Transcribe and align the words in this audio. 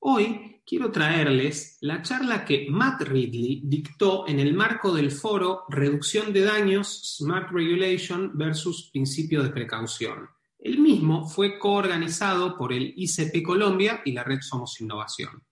Hoy 0.00 0.62
quiero 0.64 0.92
traerles 0.92 1.76
la 1.80 2.02
charla 2.02 2.44
que 2.44 2.68
Matt 2.70 3.02
Ridley 3.02 3.62
dictó 3.64 4.28
en 4.28 4.38
el 4.38 4.54
marco 4.54 4.94
del 4.94 5.10
foro 5.10 5.64
Reducción 5.68 6.32
de 6.32 6.42
daños, 6.42 7.16
Smart 7.18 7.50
Regulation 7.50 8.30
versus 8.38 8.90
Principio 8.92 9.42
de 9.42 9.50
Precaución. 9.50 10.28
El 10.56 10.78
mismo 10.78 11.28
fue 11.28 11.58
coorganizado 11.58 12.56
por 12.56 12.72
el 12.72 12.94
ICP 12.96 13.42
Colombia 13.44 14.00
y 14.04 14.12
la 14.12 14.22
red 14.22 14.40
Somos 14.40 14.80
Innovación. 14.80 15.42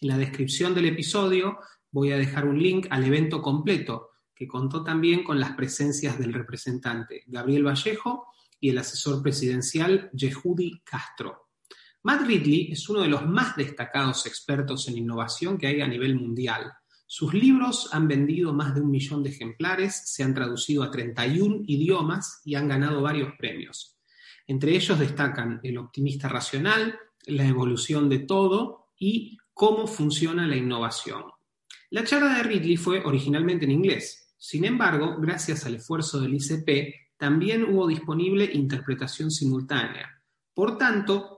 En 0.00 0.08
la 0.08 0.18
descripción 0.18 0.74
del 0.74 0.86
episodio 0.86 1.58
voy 1.90 2.12
a 2.12 2.18
dejar 2.18 2.46
un 2.46 2.62
link 2.62 2.86
al 2.90 3.04
evento 3.04 3.40
completo, 3.40 4.10
que 4.34 4.46
contó 4.46 4.84
también 4.84 5.24
con 5.24 5.40
las 5.40 5.52
presencias 5.52 6.18
del 6.18 6.34
representante 6.34 7.22
Gabriel 7.26 7.66
Vallejo 7.66 8.26
y 8.60 8.68
el 8.68 8.78
asesor 8.78 9.22
presidencial 9.22 10.10
Yehudi 10.12 10.82
Castro. 10.84 11.43
Matt 12.04 12.26
Ridley 12.26 12.68
es 12.70 12.86
uno 12.90 13.00
de 13.00 13.08
los 13.08 13.26
más 13.26 13.56
destacados 13.56 14.26
expertos 14.26 14.86
en 14.88 14.98
innovación 14.98 15.56
que 15.56 15.68
hay 15.68 15.80
a 15.80 15.88
nivel 15.88 16.16
mundial. 16.16 16.70
Sus 17.06 17.32
libros 17.32 17.88
han 17.92 18.06
vendido 18.06 18.52
más 18.52 18.74
de 18.74 18.82
un 18.82 18.90
millón 18.90 19.22
de 19.22 19.30
ejemplares, 19.30 20.02
se 20.04 20.22
han 20.22 20.34
traducido 20.34 20.82
a 20.82 20.90
31 20.90 21.62
idiomas 21.66 22.42
y 22.44 22.56
han 22.56 22.68
ganado 22.68 23.00
varios 23.00 23.32
premios. 23.38 23.96
Entre 24.46 24.76
ellos 24.76 24.98
destacan 24.98 25.60
El 25.62 25.78
optimista 25.78 26.28
racional, 26.28 26.94
La 27.24 27.46
evolución 27.46 28.10
de 28.10 28.18
todo 28.18 28.88
y 28.98 29.38
Cómo 29.54 29.86
funciona 29.86 30.46
la 30.46 30.56
innovación. 30.56 31.22
La 31.88 32.04
charla 32.04 32.36
de 32.36 32.42
Ridley 32.42 32.76
fue 32.76 33.02
originalmente 33.02 33.64
en 33.64 33.70
inglés. 33.70 34.34
Sin 34.36 34.66
embargo, 34.66 35.16
gracias 35.18 35.64
al 35.64 35.76
esfuerzo 35.76 36.20
del 36.20 36.34
ICP, 36.34 37.16
también 37.16 37.64
hubo 37.64 37.86
disponible 37.86 38.44
interpretación 38.52 39.30
simultánea. 39.30 40.20
Por 40.52 40.76
tanto, 40.76 41.33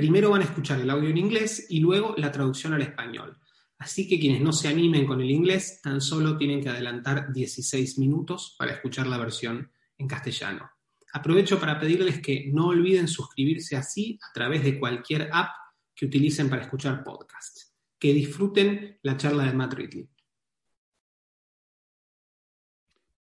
Primero 0.00 0.30
van 0.30 0.40
a 0.40 0.44
escuchar 0.44 0.80
el 0.80 0.88
audio 0.88 1.10
en 1.10 1.18
inglés 1.18 1.66
y 1.68 1.78
luego 1.78 2.14
la 2.16 2.32
traducción 2.32 2.72
al 2.72 2.80
español. 2.80 3.36
Así 3.76 4.08
que 4.08 4.18
quienes 4.18 4.40
no 4.40 4.50
se 4.50 4.68
animen 4.68 5.06
con 5.06 5.20
el 5.20 5.30
inglés 5.30 5.82
tan 5.82 6.00
solo 6.00 6.38
tienen 6.38 6.62
que 6.62 6.70
adelantar 6.70 7.30
16 7.30 7.98
minutos 7.98 8.56
para 8.58 8.72
escuchar 8.72 9.06
la 9.06 9.18
versión 9.18 9.70
en 9.98 10.08
castellano. 10.08 10.70
Aprovecho 11.12 11.60
para 11.60 11.78
pedirles 11.78 12.22
que 12.22 12.50
no 12.50 12.68
olviden 12.68 13.08
suscribirse 13.08 13.76
así 13.76 14.18
a 14.26 14.32
través 14.32 14.64
de 14.64 14.80
cualquier 14.80 15.28
app 15.34 15.50
que 15.94 16.06
utilicen 16.06 16.48
para 16.48 16.62
escuchar 16.62 17.04
podcasts. 17.04 17.74
Que 17.98 18.14
disfruten 18.14 18.98
la 19.02 19.18
charla 19.18 19.44
de 19.44 19.52
Matt 19.52 19.74
Ridley. 19.74 20.08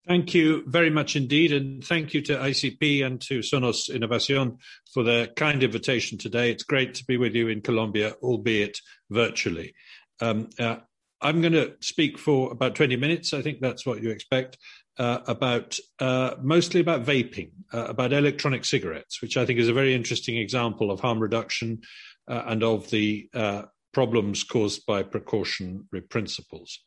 Thank 0.09 0.34
you 0.34 0.64
very 0.66 0.90
much 0.90 1.16
indeed, 1.16 1.52
and 1.52 1.86
thank 1.86 2.16
you 2.16 2.22
to 2.24 2.36
ICP 2.36 3.06
and 3.06 3.22
to 3.22 3.42
Sonos 3.42 3.92
Innovación 3.92 4.58
for 4.92 5.03
their 5.03 5.28
kind 5.28 5.62
invitation 5.62 6.18
today. 6.18 6.50
It's 6.50 6.64
great 6.64 6.96
to 6.96 7.06
be 7.06 7.16
with 7.16 7.36
you 7.36 7.47
in 7.47 7.62
Colombia, 7.62 8.16
albeit 8.24 8.81
virtually. 9.12 9.75
Um, 10.20 10.50
uh, 10.58 10.78
I'm 11.22 11.42
going 11.42 11.53
to 11.53 11.75
speak 11.81 12.18
for 12.18 12.52
about 12.52 12.74
20 12.74 12.96
minutes. 12.96 13.36
I 13.36 13.44
think 13.44 13.59
that's 13.62 13.86
what 13.86 14.02
you 14.02 14.09
expect. 14.09 14.58
Uh, 14.97 15.20
about 15.28 15.78
uh, 16.00 16.34
mostly 16.41 16.81
about 16.81 17.06
vaping, 17.06 17.52
uh, 17.72 17.86
about 17.86 18.12
electronic 18.12 18.66
cigarettes, 18.66 19.22
which 19.22 19.38
I 19.38 19.46
think 19.46 19.59
is 19.59 19.70
a 19.70 19.74
very 19.74 19.94
interesting 19.94 20.38
example 20.38 20.90
of 20.90 21.02
harm 21.02 21.20
reduction 21.20 21.81
uh, 22.28 22.46
and 22.47 22.64
of 22.64 22.90
the 22.90 23.30
uh, 23.36 23.62
problems 23.94 24.44
caused 24.44 24.88
by 24.88 25.03
precautionary 25.03 26.02
principles. 26.09 26.80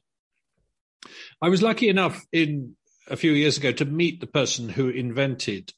I 1.40 1.48
was 1.48 1.62
lucky 1.62 1.88
enough 1.88 2.24
in 2.32 2.76
a 3.12 3.16
few 3.16 3.32
years 3.32 3.58
ago 3.58 3.70
to 3.70 3.84
meet 3.84 4.20
the 4.20 4.26
person 4.26 4.70
who 4.70 4.88
invented 4.88 5.70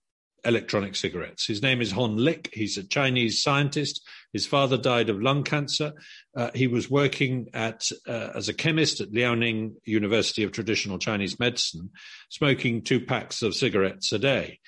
electronic 0.45 0.95
cigarettes. 0.95 1.47
His 1.47 1.63
name 1.63 1.81
is 1.81 1.91
Hon 1.91 2.17
Lik. 2.17 2.51
He's 2.53 2.79
a 2.79 2.87
Chinese 2.87 3.43
scientist. 3.43 4.07
His 4.33 4.47
father 4.47 4.77
died 4.77 5.11
of 5.11 5.21
lung 5.21 5.43
cancer. 5.43 5.93
Uh, 6.37 6.51
he 6.55 6.69
was 6.69 6.89
working 6.89 7.49
at 7.53 7.89
uh, 8.07 8.31
as 8.37 8.49
a 8.49 8.55
chemist 8.55 9.01
at 9.01 9.11
Liaoning 9.11 9.73
University 9.85 10.45
of 10.45 10.53
Traditional 10.53 10.99
Chinese 10.99 11.41
Medicine, 11.41 11.91
smoking 12.31 12.83
two 12.83 13.01
packs 13.01 13.43
of 13.43 13.57
cigarettes 13.57 14.13
a 14.13 14.19
day. 14.19 14.61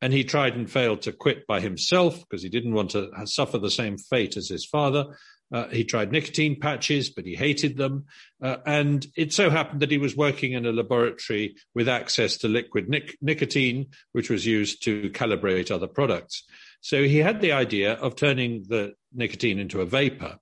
And 0.00 0.12
he 0.12 0.22
tried 0.22 0.54
and 0.54 0.70
failed 0.70 1.02
to 1.02 1.12
quit 1.12 1.46
by 1.48 1.60
himself 1.60 2.20
because 2.20 2.42
he 2.42 2.48
didn't 2.48 2.74
want 2.74 2.90
to 2.90 3.10
suffer 3.24 3.58
the 3.58 3.70
same 3.70 3.98
fate 3.98 4.36
as 4.36 4.48
his 4.48 4.64
father. 4.64 5.06
Uh, 5.52 5.68
he 5.68 5.84
tried 5.84 6.10
nicotine 6.10 6.58
patches, 6.58 7.10
but 7.10 7.26
he 7.26 7.34
hated 7.34 7.76
them. 7.76 8.06
Uh, 8.42 8.56
and 8.64 9.06
it 9.16 9.32
so 9.32 9.50
happened 9.50 9.80
that 9.80 9.90
he 9.90 9.98
was 9.98 10.16
working 10.16 10.52
in 10.52 10.64
a 10.64 10.72
laboratory 10.72 11.56
with 11.74 11.88
access 11.88 12.38
to 12.38 12.48
liquid 12.48 12.88
nic- 12.88 13.18
nicotine, 13.20 13.88
which 14.12 14.30
was 14.30 14.46
used 14.46 14.82
to 14.82 15.10
calibrate 15.10 15.70
other 15.70 15.86
products. 15.86 16.44
So 16.80 17.02
he 17.02 17.18
had 17.18 17.40
the 17.40 17.52
idea 17.52 17.94
of 17.94 18.16
turning 18.16 18.64
the 18.68 18.94
nicotine 19.12 19.58
into 19.58 19.80
a 19.80 19.86
vapor 19.86 20.38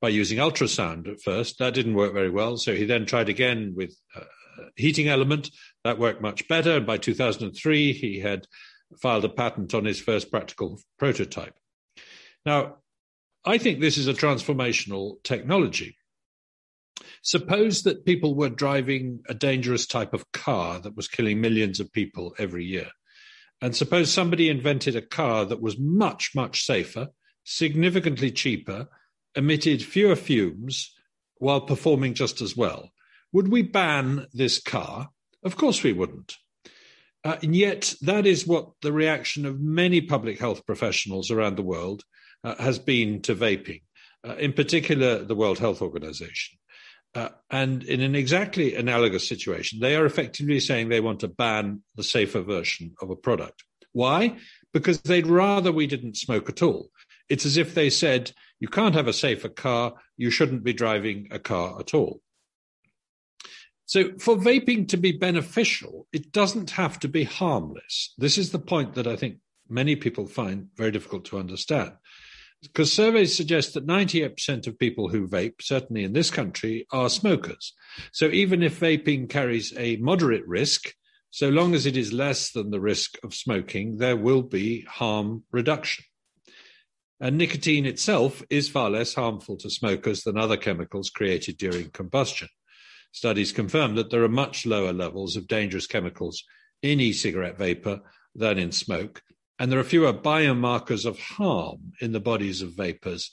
by 0.00 0.08
using 0.08 0.38
ultrasound 0.38 1.08
at 1.08 1.20
first. 1.20 1.58
That 1.58 1.74
didn't 1.74 1.94
work 1.94 2.14
very 2.14 2.30
well. 2.30 2.56
So 2.56 2.74
he 2.74 2.84
then 2.84 3.06
tried 3.06 3.28
again 3.28 3.74
with 3.76 3.94
a 4.16 4.22
heating 4.74 5.08
element. 5.08 5.50
That 5.84 5.98
worked 5.98 6.22
much 6.22 6.48
better. 6.48 6.78
And 6.78 6.86
by 6.86 6.98
2003, 6.98 7.92
he 7.92 8.20
had 8.20 8.46
filed 9.00 9.24
a 9.24 9.28
patent 9.28 9.74
on 9.74 9.84
his 9.84 10.00
first 10.00 10.30
practical 10.30 10.80
prototype. 10.98 11.54
Now, 12.44 12.76
I 13.46 13.58
think 13.58 13.78
this 13.78 13.96
is 13.96 14.08
a 14.08 14.12
transformational 14.12 15.22
technology. 15.22 15.96
Suppose 17.22 17.84
that 17.84 18.04
people 18.04 18.34
were 18.34 18.48
driving 18.48 19.20
a 19.28 19.34
dangerous 19.34 19.86
type 19.86 20.12
of 20.12 20.30
car 20.32 20.80
that 20.80 20.96
was 20.96 21.06
killing 21.06 21.40
millions 21.40 21.78
of 21.78 21.92
people 21.92 22.34
every 22.38 22.64
year. 22.64 22.88
And 23.62 23.74
suppose 23.74 24.12
somebody 24.12 24.48
invented 24.48 24.96
a 24.96 25.02
car 25.02 25.44
that 25.44 25.62
was 25.62 25.78
much, 25.78 26.32
much 26.34 26.64
safer, 26.64 27.08
significantly 27.44 28.32
cheaper, 28.32 28.88
emitted 29.36 29.82
fewer 29.82 30.16
fumes 30.16 30.92
while 31.38 31.60
performing 31.60 32.14
just 32.14 32.40
as 32.40 32.56
well. 32.56 32.90
Would 33.32 33.48
we 33.48 33.62
ban 33.62 34.26
this 34.32 34.60
car? 34.60 35.10
Of 35.44 35.56
course 35.56 35.84
we 35.84 35.92
wouldn't. 35.92 36.34
Uh, 37.24 37.36
and 37.42 37.54
yet, 37.54 37.94
that 38.02 38.26
is 38.26 38.46
what 38.46 38.70
the 38.82 38.92
reaction 38.92 39.46
of 39.46 39.60
many 39.60 40.00
public 40.00 40.38
health 40.38 40.66
professionals 40.66 41.30
around 41.30 41.56
the 41.56 41.62
world 41.62 42.02
uh, 42.46 42.54
has 42.62 42.78
been 42.78 43.20
to 43.20 43.34
vaping, 43.34 43.82
uh, 44.26 44.36
in 44.36 44.52
particular, 44.52 45.24
the 45.24 45.34
World 45.34 45.58
Health 45.58 45.82
Organization. 45.82 46.56
Uh, 47.12 47.30
and 47.50 47.82
in 47.82 48.00
an 48.00 48.14
exactly 48.14 48.76
analogous 48.76 49.28
situation, 49.28 49.80
they 49.80 49.96
are 49.96 50.06
effectively 50.06 50.60
saying 50.60 50.88
they 50.88 51.00
want 51.00 51.18
to 51.20 51.28
ban 51.28 51.82
the 51.96 52.04
safer 52.04 52.42
version 52.42 52.94
of 53.02 53.10
a 53.10 53.16
product. 53.16 53.64
Why? 53.92 54.36
Because 54.72 55.00
they'd 55.00 55.26
rather 55.26 55.72
we 55.72 55.88
didn't 55.88 56.16
smoke 56.16 56.48
at 56.48 56.62
all. 56.62 56.90
It's 57.28 57.46
as 57.46 57.56
if 57.56 57.74
they 57.74 57.90
said, 57.90 58.30
you 58.60 58.68
can't 58.68 58.94
have 58.94 59.08
a 59.08 59.12
safer 59.12 59.48
car, 59.48 59.94
you 60.16 60.30
shouldn't 60.30 60.62
be 60.62 60.72
driving 60.72 61.26
a 61.32 61.40
car 61.40 61.80
at 61.80 61.94
all. 61.94 62.20
So, 63.86 64.12
for 64.18 64.36
vaping 64.36 64.86
to 64.88 64.96
be 64.96 65.12
beneficial, 65.12 66.06
it 66.12 66.30
doesn't 66.30 66.70
have 66.70 67.00
to 67.00 67.08
be 67.08 67.24
harmless. 67.24 68.14
This 68.18 68.38
is 68.38 68.50
the 68.50 68.58
point 68.58 68.94
that 68.94 69.06
I 69.08 69.16
think 69.16 69.38
many 69.68 69.96
people 69.96 70.26
find 70.26 70.68
very 70.76 70.90
difficult 70.92 71.24
to 71.26 71.38
understand. 71.38 71.92
Because 72.62 72.92
surveys 72.92 73.36
suggest 73.36 73.74
that 73.74 73.86
98% 73.86 74.66
of 74.66 74.78
people 74.78 75.08
who 75.08 75.28
vape, 75.28 75.60
certainly 75.60 76.04
in 76.04 76.12
this 76.12 76.30
country, 76.30 76.86
are 76.90 77.08
smokers. 77.08 77.74
So 78.12 78.26
even 78.26 78.62
if 78.62 78.80
vaping 78.80 79.28
carries 79.28 79.72
a 79.76 79.96
moderate 79.96 80.46
risk, 80.46 80.92
so 81.30 81.48
long 81.48 81.74
as 81.74 81.86
it 81.86 81.96
is 81.96 82.12
less 82.12 82.50
than 82.52 82.70
the 82.70 82.80
risk 82.80 83.18
of 83.22 83.34
smoking, 83.34 83.98
there 83.98 84.16
will 84.16 84.42
be 84.42 84.82
harm 84.82 85.44
reduction. 85.52 86.04
And 87.20 87.38
nicotine 87.38 87.86
itself 87.86 88.42
is 88.50 88.68
far 88.68 88.90
less 88.90 89.14
harmful 89.14 89.56
to 89.58 89.70
smokers 89.70 90.22
than 90.22 90.36
other 90.36 90.56
chemicals 90.56 91.10
created 91.10 91.56
during 91.56 91.90
combustion. 91.90 92.48
Studies 93.12 93.52
confirm 93.52 93.94
that 93.94 94.10
there 94.10 94.22
are 94.22 94.28
much 94.28 94.66
lower 94.66 94.92
levels 94.92 95.36
of 95.36 95.48
dangerous 95.48 95.86
chemicals 95.86 96.44
in 96.82 97.00
e 97.00 97.12
cigarette 97.12 97.56
vapor 97.56 98.00
than 98.34 98.58
in 98.58 98.72
smoke, 98.72 99.22
and 99.58 99.70
there 99.70 99.78
are 99.78 99.84
fewer 99.84 100.12
biomarkers 100.12 101.06
of 101.06 101.18
harm 101.18 101.92
in 102.00 102.12
the 102.12 102.20
bodies 102.20 102.62
of 102.62 102.76
vapors 102.76 103.32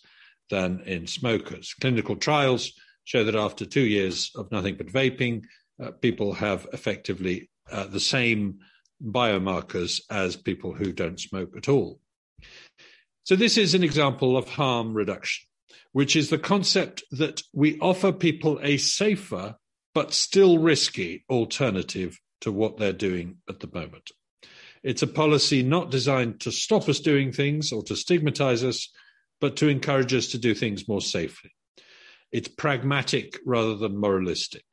than 0.50 0.82
in 0.86 1.08
smokers. 1.08 1.74
Clinical 1.80 2.16
trials 2.16 2.74
show 3.04 3.24
that 3.24 3.36
after 3.36 3.66
two 3.66 3.86
years 3.86 4.32
of 4.36 4.52
nothing 4.52 4.76
but 4.76 4.88
vaping, 4.88 5.44
uh, 5.82 5.92
people 5.92 6.34
have 6.34 6.68
effectively 6.74 7.50
uh, 7.72 7.86
the 7.88 8.00
same 8.00 8.60
biomarkers 9.04 10.02
as 10.10 10.36
people 10.36 10.74
who 10.74 10.92
don't 10.94 11.20
smoke 11.20 11.56
at 11.58 11.68
all. 11.68 12.00
So, 13.24 13.36
this 13.36 13.58
is 13.58 13.74
an 13.74 13.84
example 13.84 14.38
of 14.38 14.50
harm 14.50 14.94
reduction, 14.94 15.48
which 15.92 16.16
is 16.16 16.30
the 16.30 16.38
concept 16.38 17.04
that 17.12 17.42
we 17.54 17.80
offer 17.80 18.12
people 18.12 18.60
a 18.62 18.78
safer 18.78 19.56
but 19.94 20.14
still 20.14 20.58
risky 20.58 21.24
alternative 21.30 22.20
to 22.42 22.52
what 22.52 22.78
they're 22.78 22.94
doing 22.94 23.38
at 23.48 23.60
the 23.60 23.70
moment. 23.74 24.12
It's 24.84 25.02
a 25.02 25.08
policy 25.08 25.64
not 25.64 25.92
designed 25.92 26.42
to 26.42 26.52
stop 26.52 26.90
us 26.90 27.00
doing 27.00 27.32
things 27.32 27.72
or 27.72 27.84
to 27.84 27.96
stigmatize 27.96 28.64
us, 28.64 28.90
but 29.40 29.56
to 29.58 29.70
encourage 29.70 30.14
us 30.14 30.28
to 30.28 30.38
do 30.38 30.54
things 30.54 30.88
more 30.88 31.02
safely. 31.02 31.52
It's 32.32 32.48
pragmatic 32.48 33.40
rather 33.46 33.76
than 33.76 33.98
moralistic. 33.98 34.66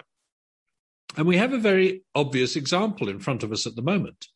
And 1.17 1.27
we 1.27 1.37
have 1.37 1.53
a 1.53 1.59
very 1.59 2.03
obvious 2.15 2.57
example 2.57 3.09
in 3.09 3.21
front 3.21 3.43
of 3.43 3.53
us 3.53 3.67
at 3.67 3.77
the 3.77 3.83
moment 3.83 4.27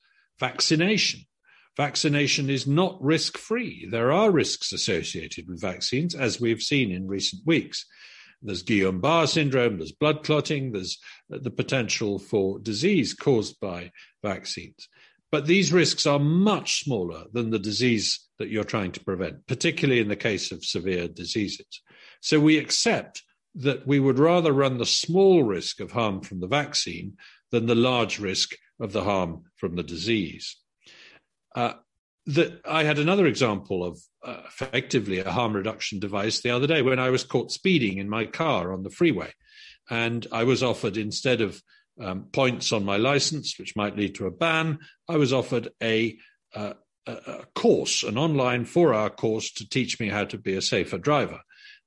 vaccination. 0.40 1.20
Vaccination 1.76 2.50
is 2.50 2.66
not 2.66 3.02
risk 3.02 3.36
free. 3.36 3.86
There 3.90 4.12
are 4.12 4.30
risks 4.30 4.72
associated 4.72 5.48
with 5.48 5.60
vaccines, 5.60 6.14
as 6.14 6.40
we've 6.40 6.62
seen 6.62 6.92
in 6.92 7.08
recent 7.08 7.42
weeks. 7.46 7.86
There's 8.42 8.62
Guillain 8.62 9.00
Barre 9.00 9.26
syndrome, 9.26 9.78
there's 9.78 9.92
blood 9.92 10.22
clotting, 10.22 10.72
there's 10.72 10.98
the 11.28 11.50
potential 11.50 12.18
for 12.18 12.58
disease 12.58 13.14
caused 13.14 13.58
by 13.58 13.90
vaccines. 14.22 14.88
But 15.34 15.46
these 15.46 15.72
risks 15.72 16.06
are 16.06 16.20
much 16.20 16.84
smaller 16.84 17.24
than 17.32 17.50
the 17.50 17.58
disease 17.58 18.20
that 18.38 18.50
you're 18.50 18.62
trying 18.62 18.92
to 18.92 19.04
prevent, 19.04 19.48
particularly 19.48 20.00
in 20.00 20.06
the 20.06 20.14
case 20.14 20.52
of 20.52 20.64
severe 20.64 21.08
diseases. 21.08 21.82
So 22.20 22.38
we 22.38 22.56
accept 22.56 23.24
that 23.56 23.84
we 23.84 23.98
would 23.98 24.20
rather 24.20 24.52
run 24.52 24.78
the 24.78 24.86
small 24.86 25.42
risk 25.42 25.80
of 25.80 25.90
harm 25.90 26.20
from 26.20 26.38
the 26.38 26.46
vaccine 26.46 27.16
than 27.50 27.66
the 27.66 27.74
large 27.74 28.20
risk 28.20 28.54
of 28.78 28.92
the 28.92 29.02
harm 29.02 29.42
from 29.56 29.74
the 29.74 29.82
disease. 29.82 30.56
Uh, 31.56 31.72
that 32.26 32.60
I 32.64 32.84
had 32.84 33.00
another 33.00 33.26
example 33.26 33.82
of 33.82 33.98
uh, 34.22 34.42
effectively 34.46 35.18
a 35.18 35.32
harm 35.32 35.56
reduction 35.56 35.98
device 35.98 36.42
the 36.42 36.50
other 36.50 36.68
day 36.68 36.80
when 36.80 37.00
I 37.00 37.10
was 37.10 37.24
caught 37.24 37.50
speeding 37.50 37.98
in 37.98 38.08
my 38.08 38.24
car 38.24 38.72
on 38.72 38.84
the 38.84 38.88
freeway, 38.88 39.32
and 39.90 40.28
I 40.30 40.44
was 40.44 40.62
offered 40.62 40.96
instead 40.96 41.40
of 41.40 41.60
um, 42.00 42.24
points 42.32 42.72
on 42.72 42.84
my 42.84 42.96
license, 42.96 43.58
which 43.58 43.76
might 43.76 43.96
lead 43.96 44.14
to 44.16 44.26
a 44.26 44.30
ban, 44.30 44.78
I 45.08 45.16
was 45.16 45.32
offered 45.32 45.68
a, 45.82 46.16
uh, 46.54 46.74
a 47.06 47.44
course, 47.54 48.02
an 48.02 48.18
online 48.18 48.64
four-hour 48.64 49.10
course 49.10 49.52
to 49.54 49.68
teach 49.68 50.00
me 50.00 50.08
how 50.08 50.24
to 50.24 50.38
be 50.38 50.54
a 50.54 50.62
safer 50.62 50.98
driver. 50.98 51.40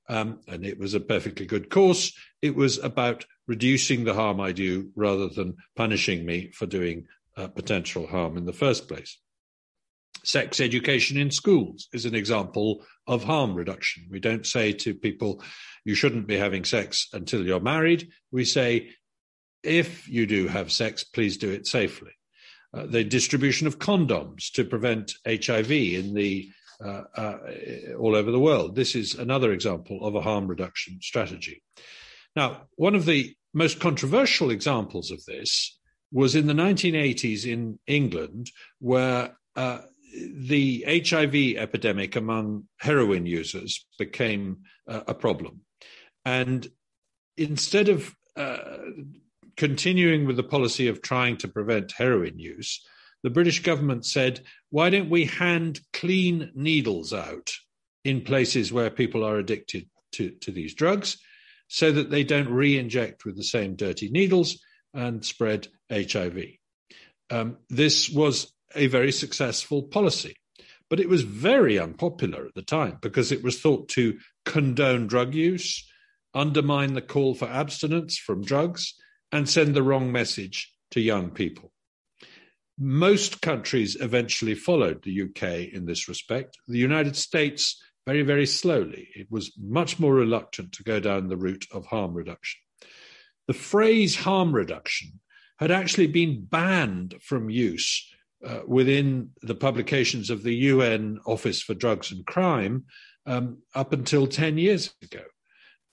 Um, 0.09 0.39
and 0.47 0.65
it 0.65 0.79
was 0.79 0.93
a 0.93 1.01
perfectly 1.01 1.45
good 1.45 1.69
course. 1.69 2.13
It 2.41 2.55
was 2.55 2.77
about 2.77 3.25
reducing 3.47 4.03
the 4.03 4.13
harm 4.13 4.39
I 4.39 4.51
do 4.51 4.91
rather 4.95 5.27
than 5.27 5.57
punishing 5.75 6.25
me 6.25 6.51
for 6.51 6.65
doing 6.65 7.07
uh, 7.35 7.47
potential 7.47 8.07
harm 8.07 8.37
in 8.37 8.45
the 8.45 8.53
first 8.53 8.87
place. 8.87 9.19
Sex 10.23 10.59
education 10.59 11.17
in 11.17 11.31
schools 11.31 11.87
is 11.93 12.05
an 12.05 12.15
example 12.15 12.83
of 13.05 13.23
harm 13.23 13.53
reduction. 13.53 14.07
We 14.09 14.19
don't 14.19 14.45
say 14.45 14.73
to 14.73 14.93
people, 14.93 15.43
you 15.85 15.95
shouldn't 15.95 16.27
be 16.27 16.37
having 16.37 16.65
sex 16.65 17.07
until 17.13 17.45
you're 17.45 17.59
married. 17.59 18.09
We 18.31 18.43
say, 18.43 18.89
if 19.67 20.07
you 20.07 20.25
do 20.25 20.47
have 20.47 20.71
sex, 20.71 21.03
please 21.03 21.37
do 21.37 21.49
it 21.51 21.67
safely. 21.67 22.11
Uh, 22.73 22.85
the 22.85 23.03
distribution 23.03 23.67
of 23.67 23.79
condoms 23.79 24.51
to 24.51 24.63
prevent 24.63 25.13
HIV 25.25 25.71
in 25.71 26.13
the 26.13 26.49
uh, 26.83 27.03
uh, 27.15 27.37
all 27.97 28.15
over 28.15 28.29
the 28.29 28.39
world. 28.39 28.75
This 28.75 28.93
is 28.93 29.15
another 29.15 29.51
example 29.51 30.05
of 30.05 30.15
a 30.15 30.21
harm 30.21 30.47
reduction 30.47 30.99
strategy. 31.01 31.63
Now, 32.35 32.67
one 32.75 32.93
of 32.93 33.05
the 33.05 33.35
most 33.53 33.79
controversial 33.79 34.51
examples 34.51 35.09
of 35.09 35.25
this 35.25 35.79
was 36.11 36.35
in 36.35 36.45
the 36.45 36.53
1980s 36.53 37.45
in 37.45 37.79
England, 37.87 38.51
where 38.79 39.35
uh, 39.55 39.79
the 40.13 40.83
HIV 40.87 41.57
epidemic 41.57 42.15
among 42.15 42.65
heroin 42.77 43.25
users 43.25 43.85
became 43.97 44.59
uh, 44.87 45.01
a 45.07 45.13
problem. 45.13 45.61
And 46.25 46.67
instead 47.37 47.89
of 47.89 48.15
uh, 48.35 48.67
continuing 49.57 50.25
with 50.25 50.37
the 50.37 50.43
policy 50.43 50.87
of 50.87 51.01
trying 51.01 51.37
to 51.37 51.47
prevent 51.47 51.91
heroin 51.91 52.39
use, 52.39 52.81
the 53.23 53.29
British 53.29 53.63
government 53.63 54.05
said, 54.05 54.41
why 54.69 54.89
don't 54.89 55.09
we 55.09 55.25
hand 55.25 55.81
clean 55.91 56.51
needles 56.55 57.11
out 57.11 57.51
in 58.05 58.21
places 58.21 58.71
where 58.71 58.89
people 58.89 59.25
are 59.25 59.37
addicted 59.37 59.89
to, 60.13 60.29
to 60.41 60.51
these 60.51 60.75
drugs 60.75 61.17
so 61.67 61.91
that 61.91 62.09
they 62.09 62.23
don't 62.23 62.49
re 62.49 62.77
inject 62.77 63.25
with 63.25 63.35
the 63.35 63.43
same 63.43 63.75
dirty 63.75 64.09
needles 64.09 64.63
and 64.93 65.25
spread 65.25 65.67
HIV? 65.91 66.43
Um, 67.29 67.57
this 67.69 68.09
was 68.09 68.53
a 68.75 68.87
very 68.87 69.11
successful 69.11 69.83
policy. 69.83 70.35
But 70.89 70.99
it 71.01 71.09
was 71.09 71.23
very 71.23 71.77
unpopular 71.77 72.45
at 72.45 72.53
the 72.55 72.61
time 72.61 72.97
because 73.01 73.31
it 73.31 73.43
was 73.43 73.59
thought 73.59 73.89
to 73.89 74.17
condone 74.45 75.07
drug 75.07 75.35
use, 75.35 75.85
undermine 76.33 76.93
the 76.93 77.01
call 77.01 77.35
for 77.35 77.49
abstinence 77.49 78.17
from 78.17 78.43
drugs, 78.43 78.93
and 79.31 79.49
send 79.49 79.75
the 79.75 79.83
wrong 79.83 80.11
message 80.11 80.73
to 80.91 81.01
young 81.01 81.29
people. 81.29 81.71
Most 82.79 83.41
countries 83.41 83.97
eventually 83.99 84.55
followed 84.55 85.03
the 85.03 85.23
UK 85.23 85.73
in 85.73 85.85
this 85.85 86.07
respect. 86.07 86.57
The 86.67 86.77
United 86.77 87.15
States, 87.15 87.81
very, 88.05 88.21
very 88.21 88.45
slowly. 88.45 89.09
It 89.15 89.27
was 89.31 89.51
much 89.59 89.99
more 89.99 90.13
reluctant 90.13 90.73
to 90.73 90.83
go 90.83 90.99
down 90.99 91.27
the 91.27 91.37
route 91.37 91.65
of 91.73 91.87
harm 91.87 92.13
reduction. 92.13 92.59
The 93.47 93.53
phrase 93.53 94.15
harm 94.15 94.53
reduction 94.53 95.19
had 95.59 95.71
actually 95.71 96.07
been 96.07 96.45
banned 96.45 97.15
from 97.21 97.49
use 97.49 98.07
uh, 98.45 98.59
within 98.67 99.31
the 99.41 99.55
publications 99.55 100.29
of 100.29 100.43
the 100.43 100.53
UN 100.53 101.19
Office 101.25 101.61
for 101.61 101.73
Drugs 101.73 102.11
and 102.11 102.25
Crime 102.25 102.85
um, 103.25 103.57
up 103.73 103.93
until 103.93 104.27
10 104.27 104.57
years 104.57 104.93
ago. 105.01 105.23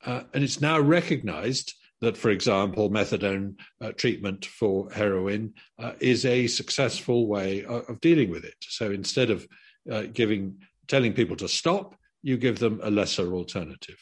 Uh, 0.04 0.24
and 0.34 0.44
it's 0.44 0.60
now 0.60 0.78
recognized 0.78 1.74
that, 2.00 2.16
for 2.16 2.30
example, 2.30 2.90
methadone 2.90 3.56
uh, 3.80 3.92
treatment 3.92 4.46
for 4.46 4.90
heroin 4.90 5.54
uh, 5.78 5.92
is 6.00 6.24
a 6.24 6.46
successful 6.46 7.26
way 7.26 7.64
of, 7.64 7.88
of, 7.88 8.00
dealing 8.00 8.30
with 8.30 8.44
it. 8.44 8.56
So 8.60 8.90
instead 8.90 9.30
of 9.30 9.46
uh, 9.90 10.02
giving, 10.12 10.58
telling 10.88 11.12
people 11.12 11.36
to 11.36 11.48
stop, 11.48 11.96
you 12.22 12.36
give 12.36 12.58
them 12.58 12.80
a 12.82 12.90
lesser 12.90 13.34
alternative. 13.34 13.96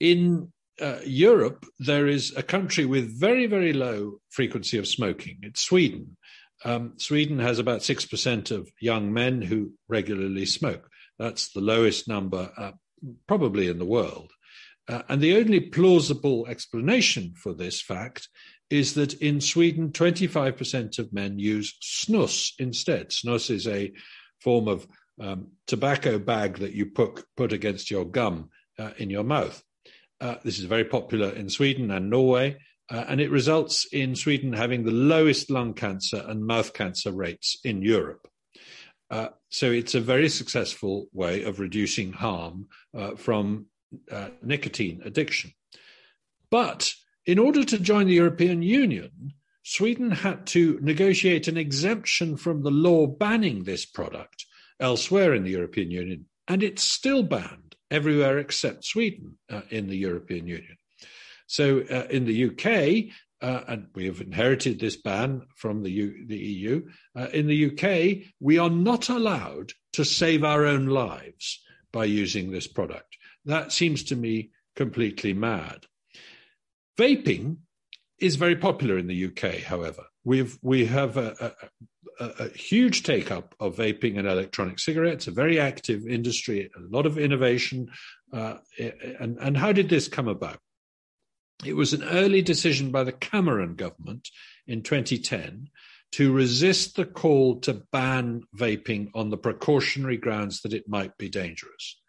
In 0.00 0.52
uh, 0.80 0.98
Europe, 1.04 1.64
there 1.78 2.06
is 2.06 2.34
a 2.36 2.42
country 2.42 2.84
with 2.84 3.18
very, 3.18 3.46
very 3.46 3.72
low 3.72 4.20
frequency 4.30 4.78
of 4.78 4.88
smoking. 4.88 5.38
It's 5.42 5.62
Sweden. 5.62 6.16
Um, 6.64 6.94
Sweden 6.96 7.38
has 7.40 7.58
about 7.58 7.80
6% 7.80 8.50
of 8.50 8.70
young 8.80 9.12
men 9.12 9.42
who 9.42 9.72
regularly 9.88 10.46
smoke. 10.46 10.88
That's 11.18 11.52
the 11.52 11.60
lowest 11.60 12.08
number, 12.08 12.50
uh, 12.56 12.72
probably 13.26 13.68
in 13.68 13.78
the 13.78 13.84
world. 13.84 14.32
Uh, 14.88 15.02
and 15.08 15.20
the 15.20 15.36
only 15.36 15.60
plausible 15.60 16.46
explanation 16.48 17.34
for 17.36 17.52
this 17.52 17.80
fact 17.80 18.28
is 18.70 18.94
that 18.94 19.14
in 19.14 19.40
Sweden, 19.40 19.90
25% 19.90 20.98
of 20.98 21.12
men 21.12 21.38
use 21.38 21.78
snus 21.82 22.52
instead. 22.58 23.10
Snus 23.10 23.50
is 23.50 23.68
a 23.68 23.92
form 24.40 24.66
of 24.66 24.86
um, 25.20 25.48
tobacco 25.66 26.18
bag 26.18 26.58
that 26.58 26.72
you 26.72 26.86
put, 26.86 27.24
put 27.36 27.52
against 27.52 27.90
your 27.90 28.04
gum 28.04 28.48
uh, 28.78 28.90
in 28.96 29.10
your 29.10 29.24
mouth. 29.24 29.62
Uh, 30.20 30.36
this 30.42 30.58
is 30.58 30.64
very 30.64 30.84
popular 30.84 31.30
in 31.30 31.48
Sweden 31.48 31.90
and 31.90 32.08
Norway. 32.08 32.56
Uh, 32.90 33.04
and 33.08 33.20
it 33.20 33.30
results 33.30 33.86
in 33.92 34.14
Sweden 34.14 34.52
having 34.52 34.84
the 34.84 34.90
lowest 34.90 35.50
lung 35.50 35.72
cancer 35.72 36.22
and 36.26 36.44
mouth 36.44 36.74
cancer 36.74 37.12
rates 37.12 37.58
in 37.64 37.80
Europe. 37.80 38.28
Uh, 39.10 39.28
so 39.50 39.70
it's 39.70 39.94
a 39.94 40.00
very 40.00 40.28
successful 40.28 41.06
way 41.12 41.42
of 41.44 41.60
reducing 41.60 42.12
harm 42.12 42.66
uh, 42.96 43.14
from 43.14 43.66
uh, 44.10 44.28
nicotine 44.42 45.02
addiction. 45.04 45.52
But 46.50 46.94
in 47.24 47.38
order 47.38 47.64
to 47.64 47.78
join 47.78 48.06
the 48.06 48.14
European 48.14 48.62
Union, 48.62 49.32
Sweden 49.64 50.10
had 50.10 50.46
to 50.48 50.78
negotiate 50.82 51.48
an 51.48 51.56
exemption 51.56 52.36
from 52.36 52.62
the 52.62 52.70
law 52.70 53.06
banning 53.06 53.64
this 53.64 53.86
product 53.86 54.44
elsewhere 54.80 55.34
in 55.34 55.44
the 55.44 55.50
European 55.50 55.90
Union, 55.90 56.26
and 56.48 56.62
it's 56.62 56.82
still 56.82 57.22
banned 57.22 57.76
everywhere 57.90 58.38
except 58.38 58.84
Sweden 58.84 59.38
uh, 59.48 59.62
in 59.70 59.86
the 59.86 59.96
European 59.96 60.46
Union. 60.46 60.76
So 61.46 61.82
uh, 61.82 62.06
in 62.10 62.24
the 62.24 62.46
UK, 62.46 63.12
uh, 63.40 63.64
and 63.68 63.86
we 63.94 64.06
have 64.06 64.20
inherited 64.20 64.80
this 64.80 64.96
ban 64.96 65.42
from 65.56 65.82
the, 65.82 65.90
U- 65.90 66.26
the 66.26 66.38
EU, 66.38 66.88
uh, 67.14 67.28
in 67.32 67.46
the 67.46 67.66
UK, 67.66 68.26
we 68.40 68.58
are 68.58 68.70
not 68.70 69.08
allowed 69.08 69.72
to 69.92 70.04
save 70.04 70.44
our 70.44 70.64
own 70.64 70.86
lives 70.86 71.60
by 71.92 72.04
using 72.06 72.50
this 72.50 72.66
product. 72.66 73.16
That 73.44 73.72
seems 73.72 74.04
to 74.04 74.16
me 74.16 74.50
completely 74.76 75.32
mad. 75.32 75.86
Vaping 76.98 77.56
is 78.18 78.36
very 78.36 78.56
popular 78.56 78.98
in 78.98 79.06
the 79.06 79.26
UK, 79.26 79.62
however. 79.62 80.04
We've, 80.24 80.56
we 80.62 80.86
have 80.86 81.16
a, 81.16 81.54
a, 82.20 82.24
a, 82.44 82.48
huge 82.50 83.02
take 83.02 83.32
up 83.32 83.54
of 83.58 83.76
vaping 83.76 84.18
and 84.18 84.28
electronic 84.28 84.78
cigarettes, 84.78 85.26
a 85.26 85.32
very 85.32 85.58
active 85.58 86.06
industry, 86.06 86.70
a 86.76 86.80
lot 86.96 87.06
of 87.06 87.18
innovation. 87.18 87.90
Uh, 88.32 88.58
and, 89.18 89.38
and 89.40 89.56
how 89.56 89.72
did 89.72 89.88
this 89.88 90.06
come 90.06 90.28
about? 90.28 90.58
It 91.64 91.74
was 91.74 91.92
an 91.92 92.04
early 92.04 92.42
decision 92.42 92.90
by 92.90 93.04
the 93.04 93.12
Cameron 93.12 93.74
government 93.74 94.28
in 94.66 94.82
2010 94.82 95.68
to 96.12 96.32
resist 96.32 96.96
the 96.96 97.06
call 97.06 97.60
to 97.60 97.82
ban 97.90 98.42
vaping 98.56 99.10
on 99.14 99.30
the 99.30 99.36
precautionary 99.36 100.16
grounds 100.16 100.60
that 100.60 100.74
it 100.74 100.88
might 100.88 101.16
be 101.18 101.28
dangerous. 101.28 102.01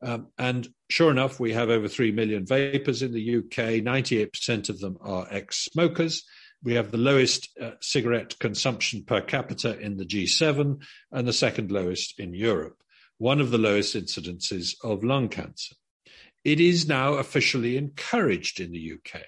Um, 0.00 0.28
and 0.38 0.68
sure 0.88 1.10
enough, 1.10 1.40
we 1.40 1.52
have 1.52 1.70
over 1.70 1.88
3 1.88 2.12
million 2.12 2.46
vapors 2.46 3.02
in 3.02 3.12
the 3.12 3.36
UK. 3.38 3.82
98% 3.82 4.68
of 4.68 4.78
them 4.78 4.96
are 5.00 5.26
ex 5.30 5.64
smokers. 5.64 6.24
We 6.62 6.74
have 6.74 6.90
the 6.90 6.98
lowest 6.98 7.50
uh, 7.60 7.72
cigarette 7.80 8.38
consumption 8.38 9.04
per 9.04 9.20
capita 9.20 9.78
in 9.78 9.96
the 9.96 10.04
G7 10.04 10.82
and 11.12 11.28
the 11.28 11.32
second 11.32 11.70
lowest 11.70 12.18
in 12.18 12.34
Europe, 12.34 12.76
one 13.18 13.40
of 13.40 13.50
the 13.50 13.58
lowest 13.58 13.94
incidences 13.94 14.74
of 14.82 15.04
lung 15.04 15.28
cancer. 15.28 15.74
It 16.44 16.60
is 16.60 16.88
now 16.88 17.14
officially 17.14 17.76
encouraged 17.76 18.60
in 18.60 18.72
the 18.72 18.92
UK. 18.94 19.22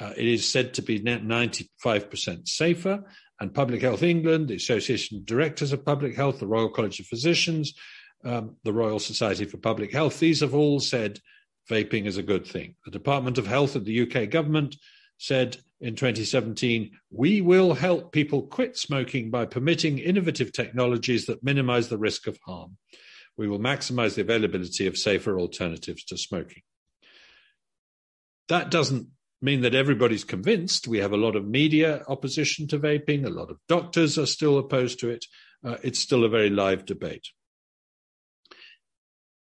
Uh, 0.00 0.12
it 0.16 0.26
is 0.26 0.50
said 0.50 0.74
to 0.74 0.82
be 0.82 1.00
95% 1.00 2.48
safer, 2.48 3.04
and 3.40 3.54
Public 3.54 3.82
Health 3.82 4.02
England, 4.02 4.48
the 4.48 4.56
Association 4.56 5.18
of 5.18 5.26
Directors 5.26 5.72
of 5.72 5.84
Public 5.84 6.16
Health, 6.16 6.40
the 6.40 6.46
Royal 6.46 6.68
College 6.68 7.00
of 7.00 7.06
Physicians, 7.06 7.74
um, 8.24 8.56
the 8.64 8.72
Royal 8.72 8.98
Society 8.98 9.44
for 9.44 9.58
Public 9.58 9.92
Health, 9.92 10.18
these 10.18 10.40
have 10.40 10.54
all 10.54 10.80
said 10.80 11.20
vaping 11.70 12.06
is 12.06 12.16
a 12.16 12.22
good 12.22 12.46
thing. 12.46 12.74
The 12.84 12.90
Department 12.90 13.38
of 13.38 13.46
Health 13.46 13.76
of 13.76 13.84
the 13.84 14.02
UK 14.02 14.30
government 14.30 14.76
said 15.18 15.58
in 15.80 15.94
2017, 15.94 16.90
we 17.10 17.40
will 17.40 17.74
help 17.74 18.12
people 18.12 18.42
quit 18.42 18.76
smoking 18.76 19.30
by 19.30 19.46
permitting 19.46 19.98
innovative 19.98 20.52
technologies 20.52 21.26
that 21.26 21.44
minimize 21.44 21.88
the 21.88 21.98
risk 21.98 22.26
of 22.26 22.38
harm. 22.44 22.76
We 23.36 23.48
will 23.48 23.60
maximize 23.60 24.14
the 24.14 24.22
availability 24.22 24.86
of 24.86 24.96
safer 24.96 25.38
alternatives 25.38 26.04
to 26.04 26.16
smoking. 26.16 26.62
That 28.48 28.70
doesn't 28.70 29.08
mean 29.40 29.60
that 29.60 29.74
everybody's 29.74 30.24
convinced. 30.24 30.88
We 30.88 30.98
have 30.98 31.12
a 31.12 31.16
lot 31.16 31.36
of 31.36 31.46
media 31.46 32.02
opposition 32.08 32.66
to 32.68 32.78
vaping, 32.78 33.24
a 33.24 33.30
lot 33.30 33.50
of 33.50 33.58
doctors 33.68 34.18
are 34.18 34.26
still 34.26 34.58
opposed 34.58 34.98
to 35.00 35.10
it. 35.10 35.26
Uh, 35.64 35.76
it's 35.82 36.00
still 36.00 36.24
a 36.24 36.28
very 36.28 36.50
live 36.50 36.86
debate. 36.86 37.28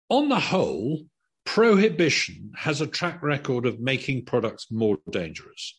On 0.09 0.29
the 0.29 0.41
whole, 0.41 1.05
prohibition 1.45 2.53
has 2.57 2.81
a 2.81 2.87
track 2.87 3.23
record 3.23 3.67
of 3.67 3.81
making 3.81 4.25
products 4.25 4.71
more 4.71 4.99
dangerous. 5.11 5.75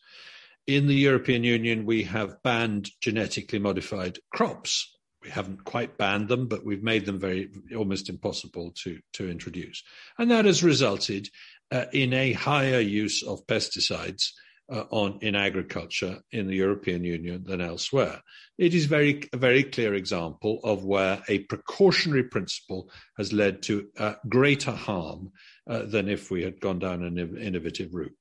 In 0.66 0.86
the 0.86 0.94
European 0.94 1.44
Union, 1.44 1.86
we 1.86 2.02
have 2.04 2.42
banned 2.42 2.90
genetically 3.00 3.58
modified 3.58 4.18
crops. 4.34 4.94
We 5.22 5.30
haven't 5.30 5.64
quite 5.64 5.96
banned 5.96 6.28
them, 6.28 6.46
but 6.46 6.64
we've 6.64 6.82
made 6.82 7.06
them 7.06 7.18
very 7.18 7.48
almost 7.74 8.10
impossible 8.10 8.72
to, 8.82 9.00
to 9.14 9.30
introduce. 9.30 9.82
And 10.18 10.30
that 10.30 10.44
has 10.44 10.62
resulted 10.62 11.28
uh, 11.70 11.86
in 11.92 12.12
a 12.12 12.32
higher 12.32 12.80
use 12.80 13.22
of 13.22 13.46
pesticides 13.46 14.32
uh, 14.70 14.84
on 14.90 15.18
in 15.22 15.34
agriculture 15.34 16.18
in 16.32 16.46
the 16.46 16.56
European 16.56 17.04
Union 17.04 17.44
than 17.44 17.60
elsewhere. 17.60 18.20
It 18.58 18.74
is 18.74 18.86
very 18.86 19.28
a 19.32 19.36
very 19.36 19.64
clear 19.64 19.94
example 19.94 20.60
of 20.64 20.84
where 20.84 21.22
a 21.28 21.40
precautionary 21.40 22.24
principle 22.24 22.90
has 23.16 23.32
led 23.32 23.62
to 23.64 23.88
uh, 23.98 24.14
greater 24.28 24.72
harm 24.72 25.32
uh, 25.68 25.82
than 25.84 26.08
if 26.08 26.30
we 26.30 26.42
had 26.42 26.60
gone 26.60 26.78
down 26.78 27.02
an 27.02 27.18
innovative 27.38 27.94
route. 27.94 28.14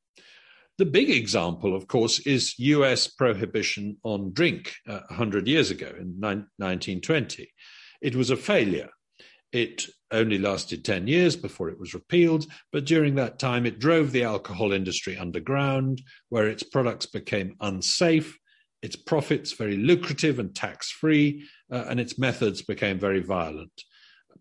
The 0.78 0.86
big 0.86 1.10
example, 1.10 1.76
of 1.76 1.88
course, 1.88 2.20
is 2.20 2.58
US 2.60 3.08
prohibition 3.08 3.98
on 4.04 4.32
drink 4.32 4.76
uh, 4.88 5.02
100 5.10 5.48
years 5.48 5.72
ago 5.72 5.88
in 5.88 6.20
1920. 6.20 7.50
It 8.02 8.16
was 8.16 8.30
a 8.30 8.38
failure. 8.38 8.90
It 9.52 9.86
only 10.12 10.38
lasted 10.38 10.84
10 10.84 11.08
years 11.08 11.36
before 11.36 11.70
it 11.70 11.80
was 11.80 11.94
repealed, 11.94 12.46
but 12.72 12.86
during 12.86 13.16
that 13.16 13.40
time 13.40 13.66
it 13.66 13.80
drove 13.80 14.12
the 14.12 14.24
alcohol 14.24 14.72
industry 14.72 15.18
underground, 15.18 16.02
where 16.30 16.48
its 16.48 16.64
products 16.64 17.06
became 17.06 17.56
unsafe, 17.62 18.38
its 18.82 18.96
profits 18.96 19.54
very 19.54 19.78
lucrative 19.78 20.40
and 20.40 20.56
tax 20.56 20.92
free, 20.92 21.48
uh, 21.72 21.86
and 21.90 22.00
its 22.00 22.20
methods 22.20 22.62
became 22.62 23.00
very 23.00 23.22
violent. 23.22 23.84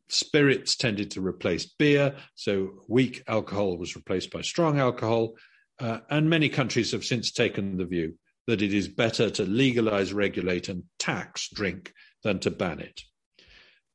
Spirits 0.09 0.77
tended 0.77 1.11
to 1.13 1.21
replace 1.21 1.67
beer, 1.67 2.17
so 2.35 2.83
weak 2.89 3.23
alcohol 3.27 3.77
was 3.77 3.97
replaced 3.97 4.31
by 4.31 4.43
strong 4.43 4.79
alcohol, 4.79 5.35
uh, 5.81 5.99
and 6.11 6.31
many 6.31 6.49
countries 6.49 6.93
have 6.93 7.05
since 7.05 7.33
taken 7.33 7.77
the 7.77 7.87
view 7.87 8.15
that 8.47 8.63
it 8.63 8.73
is 8.73 8.89
better 8.89 9.31
to 9.31 9.45
legalize, 9.45 10.13
regulate, 10.13 10.69
and 10.69 10.85
tax 10.99 11.49
drink 11.53 11.93
than 12.23 12.39
to 12.39 12.51
ban 12.51 12.81
it. 12.81 13.03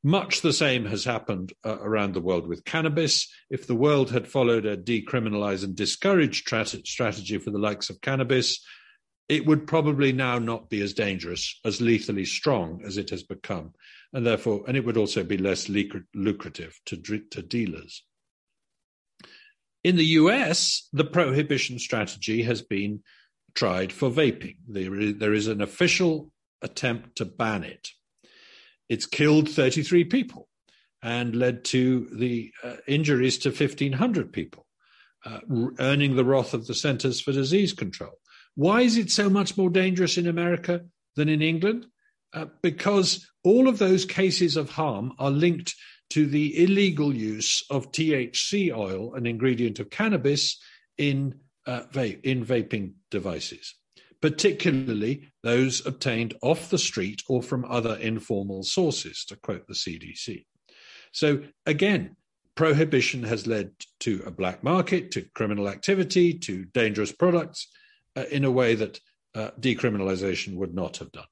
Much 0.04 0.40
the 0.40 0.52
same 0.52 0.84
has 0.86 1.04
happened 1.04 1.52
uh, 1.64 1.78
around 1.80 2.12
the 2.12 2.20
world 2.20 2.48
with 2.48 2.64
cannabis. 2.64 3.28
If 3.50 3.66
the 3.66 3.76
world 3.76 4.10
had 4.10 4.26
followed 4.26 4.66
a 4.66 4.76
decriminalize 4.76 5.62
and 5.62 5.76
discourage 5.76 6.44
tra- 6.44 6.66
strategy 6.66 7.38
for 7.38 7.50
the 7.50 7.58
likes 7.58 7.88
of 7.88 8.00
cannabis, 8.00 8.64
it 9.28 9.46
would 9.46 9.66
probably 9.66 10.12
now 10.12 10.38
not 10.38 10.68
be 10.68 10.80
as 10.80 10.92
dangerous, 10.92 11.60
as 11.64 11.80
lethally 11.80 12.24
strong 12.24 12.82
as 12.84 12.96
it 12.96 13.10
has 13.10 13.22
become. 13.22 13.72
And 14.12 14.26
therefore, 14.26 14.64
and 14.66 14.76
it 14.76 14.84
would 14.84 14.96
also 14.96 15.22
be 15.22 15.38
less 15.38 15.68
lucrative 15.68 16.80
to, 16.86 16.96
to 16.96 17.42
dealers. 17.42 18.04
In 19.84 19.96
the 19.96 20.04
US, 20.04 20.88
the 20.92 21.04
prohibition 21.04 21.78
strategy 21.78 22.42
has 22.42 22.60
been 22.60 23.02
tried 23.54 23.92
for 23.92 24.10
vaping. 24.10 24.56
There, 24.68 25.12
there 25.12 25.32
is 25.32 25.46
an 25.46 25.60
official 25.60 26.32
attempt 26.60 27.16
to 27.16 27.24
ban 27.24 27.62
it. 27.62 27.88
It's 28.92 29.06
killed 29.06 29.48
33 29.48 30.04
people 30.04 30.50
and 31.02 31.34
led 31.34 31.64
to 31.64 32.10
the 32.12 32.52
uh, 32.62 32.74
injuries 32.86 33.38
to 33.38 33.48
1,500 33.48 34.30
people, 34.30 34.66
uh, 35.24 35.40
earning 35.78 36.14
the 36.14 36.26
wrath 36.26 36.52
of 36.52 36.66
the 36.66 36.74
Centers 36.74 37.18
for 37.18 37.32
Disease 37.32 37.72
Control. 37.72 38.12
Why 38.54 38.82
is 38.82 38.98
it 38.98 39.10
so 39.10 39.30
much 39.30 39.56
more 39.56 39.70
dangerous 39.70 40.18
in 40.18 40.26
America 40.26 40.82
than 41.16 41.30
in 41.30 41.40
England? 41.40 41.86
Uh, 42.34 42.48
because 42.60 43.26
all 43.42 43.66
of 43.66 43.78
those 43.78 44.04
cases 44.04 44.58
of 44.58 44.68
harm 44.68 45.14
are 45.18 45.30
linked 45.30 45.74
to 46.10 46.26
the 46.26 46.62
illegal 46.62 47.16
use 47.16 47.64
of 47.70 47.92
THC 47.92 48.76
oil, 48.76 49.14
an 49.14 49.24
ingredient 49.24 49.80
of 49.80 49.88
cannabis, 49.88 50.60
in, 50.98 51.40
uh, 51.66 51.84
va- 51.92 52.28
in 52.28 52.44
vaping 52.44 52.92
devices 53.10 53.74
particularly 54.22 55.32
those 55.42 55.84
obtained 55.84 56.34
off 56.42 56.70
the 56.70 56.78
street 56.78 57.22
or 57.28 57.42
from 57.42 57.64
other 57.64 57.96
informal 57.96 58.62
sources, 58.62 59.24
to 59.26 59.36
quote 59.36 59.66
the 59.66 59.74
CDC. 59.74 60.46
So 61.12 61.42
again, 61.66 62.16
prohibition 62.54 63.24
has 63.24 63.46
led 63.46 63.72
to 64.00 64.22
a 64.24 64.30
black 64.30 64.62
market, 64.62 65.10
to 65.10 65.26
criminal 65.34 65.68
activity, 65.68 66.34
to 66.34 66.64
dangerous 66.66 67.12
products 67.12 67.66
uh, 68.16 68.24
in 68.30 68.44
a 68.44 68.50
way 68.50 68.76
that 68.76 69.00
uh, 69.34 69.50
decriminalization 69.60 70.54
would 70.54 70.74
not 70.74 70.98
have 70.98 71.10
done. 71.12 71.24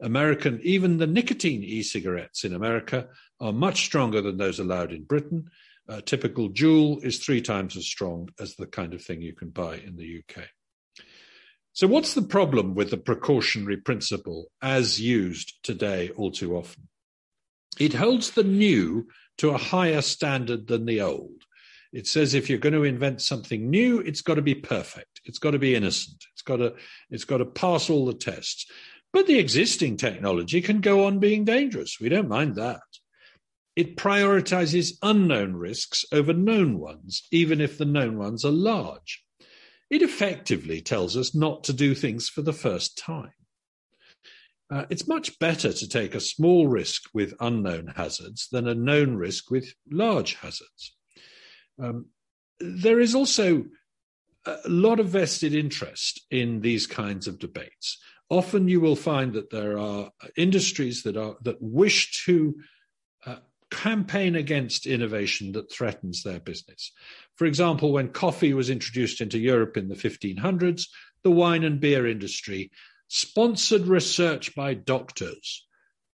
American, 0.00 0.60
even 0.62 0.96
the 0.96 1.06
nicotine 1.06 1.62
e 1.62 1.82
cigarettes 1.82 2.44
in 2.44 2.54
America 2.54 3.08
are 3.40 3.52
much 3.52 3.84
stronger 3.84 4.22
than 4.22 4.36
those 4.36 4.60
allowed 4.60 4.92
in 4.92 5.02
Britain. 5.02 5.50
A 5.88 6.00
typical 6.00 6.48
Juul 6.50 7.02
is 7.04 7.18
three 7.18 7.42
times 7.42 7.76
as 7.76 7.86
strong 7.86 8.28
as 8.40 8.54
the 8.54 8.66
kind 8.66 8.94
of 8.94 9.02
thing 9.02 9.20
you 9.20 9.34
can 9.34 9.50
buy 9.50 9.76
in 9.76 9.96
the 9.96 10.22
UK. 10.22 10.44
So, 11.78 11.86
what's 11.86 12.14
the 12.14 12.22
problem 12.22 12.74
with 12.74 12.90
the 12.90 12.96
precautionary 12.96 13.76
principle 13.76 14.50
as 14.60 15.00
used 15.00 15.62
today 15.62 16.10
all 16.16 16.32
too 16.32 16.56
often? 16.56 16.88
It 17.78 17.94
holds 17.94 18.32
the 18.32 18.42
new 18.42 19.06
to 19.36 19.50
a 19.50 19.58
higher 19.58 20.02
standard 20.02 20.66
than 20.66 20.86
the 20.86 21.02
old. 21.02 21.44
It 21.92 22.08
says 22.08 22.34
if 22.34 22.50
you're 22.50 22.58
going 22.58 22.72
to 22.72 22.82
invent 22.82 23.22
something 23.22 23.70
new, 23.70 24.00
it's 24.00 24.22
got 24.22 24.34
to 24.34 24.42
be 24.42 24.56
perfect. 24.56 25.20
It's 25.24 25.38
got 25.38 25.52
to 25.52 25.60
be 25.60 25.76
innocent. 25.76 26.24
It's 26.32 26.42
got 26.42 26.56
to, 26.56 26.74
it's 27.10 27.22
got 27.22 27.38
to 27.38 27.46
pass 27.46 27.88
all 27.88 28.06
the 28.06 28.12
tests. 28.12 28.66
But 29.12 29.28
the 29.28 29.38
existing 29.38 29.98
technology 29.98 30.60
can 30.60 30.80
go 30.80 31.06
on 31.06 31.20
being 31.20 31.44
dangerous. 31.44 32.00
We 32.00 32.08
don't 32.08 32.28
mind 32.28 32.56
that. 32.56 32.80
It 33.76 33.96
prioritizes 33.96 34.94
unknown 35.00 35.54
risks 35.54 36.04
over 36.10 36.32
known 36.32 36.80
ones, 36.80 37.22
even 37.30 37.60
if 37.60 37.78
the 37.78 37.84
known 37.84 38.18
ones 38.18 38.44
are 38.44 38.50
large. 38.50 39.22
It 39.90 40.02
effectively 40.02 40.80
tells 40.80 41.16
us 41.16 41.34
not 41.34 41.64
to 41.64 41.72
do 41.72 41.94
things 41.94 42.28
for 42.28 42.42
the 42.42 42.52
first 42.52 42.98
time. 42.98 43.32
Uh, 44.70 44.84
it's 44.90 45.08
much 45.08 45.38
better 45.38 45.72
to 45.72 45.88
take 45.88 46.14
a 46.14 46.20
small 46.20 46.68
risk 46.68 47.04
with 47.14 47.32
unknown 47.40 47.94
hazards 47.96 48.48
than 48.52 48.68
a 48.68 48.74
known 48.74 49.16
risk 49.16 49.50
with 49.50 49.72
large 49.90 50.34
hazards. 50.34 50.94
Um, 51.82 52.06
there 52.60 53.00
is 53.00 53.14
also 53.14 53.64
a 54.44 54.68
lot 54.68 55.00
of 55.00 55.08
vested 55.08 55.54
interest 55.54 56.20
in 56.30 56.60
these 56.60 56.86
kinds 56.86 57.26
of 57.26 57.38
debates. 57.38 57.98
Often 58.30 58.68
you 58.68 58.80
will 58.80 58.96
find 58.96 59.32
that 59.32 59.50
there 59.50 59.78
are 59.78 60.10
industries 60.36 61.02
that 61.04 61.16
are 61.16 61.36
that 61.42 61.60
wish 61.60 62.24
to 62.26 62.54
uh, 63.24 63.36
campaign 63.70 64.34
against 64.36 64.86
innovation 64.86 65.52
that 65.52 65.72
threatens 65.72 66.22
their 66.22 66.40
business. 66.40 66.92
For 67.38 67.46
example, 67.46 67.92
when 67.92 68.08
coffee 68.08 68.52
was 68.52 68.68
introduced 68.68 69.20
into 69.20 69.38
Europe 69.38 69.76
in 69.76 69.88
the 69.88 69.94
1500s, 69.94 70.88
the 71.22 71.30
wine 71.30 71.62
and 71.62 71.80
beer 71.80 72.06
industry 72.06 72.70
sponsored 73.06 73.86
research 73.86 74.54
by 74.54 74.74
doctors 74.74 75.66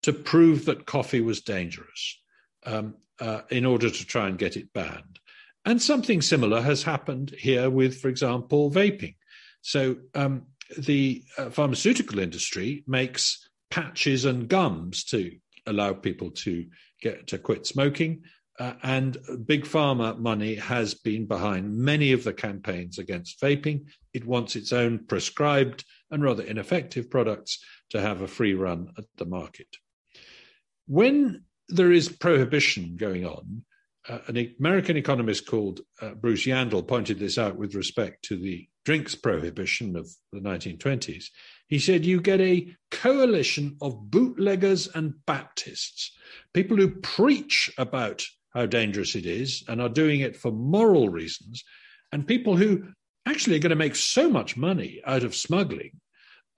to 0.02 0.12
prove 0.14 0.64
that 0.64 0.86
coffee 0.86 1.20
was 1.20 1.42
dangerous 1.42 2.20
um, 2.64 2.94
uh, 3.20 3.42
in 3.50 3.66
order 3.66 3.90
to 3.90 4.06
try 4.06 4.28
and 4.28 4.38
get 4.38 4.56
it 4.56 4.72
banned. 4.72 5.18
And 5.64 5.80
something 5.80 6.22
similar 6.22 6.62
has 6.62 6.82
happened 6.82 7.34
here 7.38 7.68
with, 7.68 8.00
for 8.00 8.08
example, 8.08 8.70
vaping. 8.70 9.16
So 9.60 9.96
um, 10.14 10.46
the 10.76 11.22
uh, 11.36 11.50
pharmaceutical 11.50 12.18
industry 12.18 12.82
makes 12.86 13.46
patches 13.70 14.24
and 14.24 14.48
gums 14.48 15.04
to 15.04 15.36
allow 15.66 15.92
people 15.92 16.30
to 16.30 16.66
get 17.02 17.28
to 17.28 17.38
quit 17.38 17.66
smoking. 17.66 18.22
Uh, 18.60 18.74
and 18.82 19.16
big 19.46 19.64
pharma 19.64 20.18
money 20.18 20.54
has 20.54 20.92
been 20.92 21.24
behind 21.24 21.74
many 21.74 22.12
of 22.12 22.24
the 22.24 22.32
campaigns 22.32 22.98
against 22.98 23.40
vaping. 23.40 23.86
It 24.12 24.26
wants 24.26 24.54
its 24.54 24.70
own 24.70 25.06
prescribed 25.06 25.86
and 26.10 26.22
rather 26.22 26.42
ineffective 26.42 27.08
products 27.08 27.58
to 27.88 28.02
have 28.02 28.20
a 28.20 28.28
free 28.28 28.52
run 28.52 28.92
at 28.98 29.06
the 29.16 29.24
market. 29.24 29.66
When 30.86 31.44
there 31.70 31.90
is 31.90 32.10
prohibition 32.10 32.96
going 32.96 33.24
on, 33.24 33.64
uh, 34.06 34.18
an 34.26 34.54
American 34.58 34.98
economist 34.98 35.46
called 35.46 35.80
uh, 36.02 36.10
Bruce 36.10 36.44
Yandle 36.44 36.86
pointed 36.86 37.18
this 37.18 37.38
out 37.38 37.56
with 37.56 37.74
respect 37.74 38.26
to 38.26 38.36
the 38.36 38.68
drinks 38.84 39.14
prohibition 39.14 39.96
of 39.96 40.10
the 40.32 40.40
1920s. 40.40 41.26
He 41.66 41.78
said 41.78 42.04
you 42.04 42.20
get 42.20 42.42
a 42.42 42.74
coalition 42.90 43.78
of 43.80 44.10
bootleggers 44.10 44.86
and 44.94 45.14
Baptists, 45.24 46.14
people 46.52 46.76
who 46.76 46.90
preach 46.90 47.70
about 47.78 48.22
how 48.54 48.66
dangerous 48.66 49.14
it 49.14 49.26
is 49.26 49.64
and 49.68 49.80
are 49.80 49.88
doing 49.88 50.20
it 50.20 50.36
for 50.36 50.50
moral 50.50 51.08
reasons, 51.08 51.64
and 52.12 52.26
people 52.26 52.56
who 52.56 52.88
actually 53.26 53.56
are 53.56 53.60
going 53.60 53.70
to 53.70 53.76
make 53.76 53.96
so 53.96 54.30
much 54.30 54.56
money 54.56 55.00
out 55.06 55.24
of 55.24 55.34
smuggling 55.34 56.00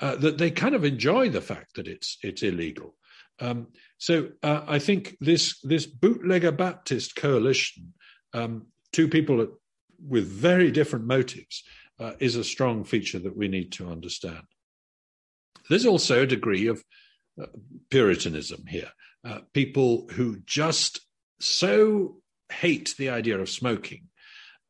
uh, 0.00 0.16
that 0.16 0.38
they 0.38 0.50
kind 0.50 0.74
of 0.74 0.84
enjoy 0.84 1.28
the 1.28 1.40
fact 1.40 1.76
that 1.76 1.88
it's 1.88 2.18
it's 2.22 2.42
illegal. 2.42 2.94
Um, 3.40 3.68
so 3.98 4.30
uh, 4.42 4.62
I 4.66 4.78
think 4.78 5.16
this 5.20 5.58
this 5.60 5.86
bootlegger 5.86 6.52
Baptist 6.52 7.16
coalition, 7.16 7.94
um, 8.32 8.66
two 8.92 9.08
people 9.08 9.46
with 10.08 10.26
very 10.26 10.70
different 10.70 11.06
motives, 11.06 11.62
uh, 11.98 12.12
is 12.18 12.36
a 12.36 12.44
strong 12.44 12.84
feature 12.84 13.18
that 13.20 13.36
we 13.36 13.48
need 13.48 13.72
to 13.72 13.88
understand. 13.88 14.42
There's 15.68 15.86
also 15.86 16.22
a 16.22 16.26
degree 16.26 16.66
of 16.66 16.82
uh, 17.40 17.46
Puritanism 17.90 18.66
here. 18.66 18.90
Uh, 19.24 19.40
people 19.52 20.08
who 20.12 20.38
just 20.44 21.00
so 21.42 22.16
hate 22.50 22.94
the 22.98 23.10
idea 23.10 23.38
of 23.38 23.48
smoking 23.48 24.08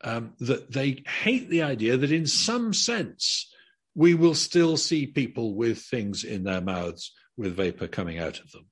um, 0.04 0.32
that 0.40 0.72
they 0.72 1.02
hate 1.22 1.48
the 1.48 1.62
idea 1.62 1.96
that, 1.96 2.12
in 2.12 2.26
some 2.26 2.72
sense, 2.72 3.52
we 3.94 4.14
will 4.14 4.34
still 4.34 4.76
see 4.76 5.06
people 5.06 5.54
with 5.54 5.78
things 5.78 6.24
in 6.24 6.44
their 6.44 6.60
mouths 6.60 7.12
with 7.36 7.56
vapor 7.56 7.86
coming 7.86 8.18
out 8.18 8.40
of 8.40 8.50
them. 8.52 8.66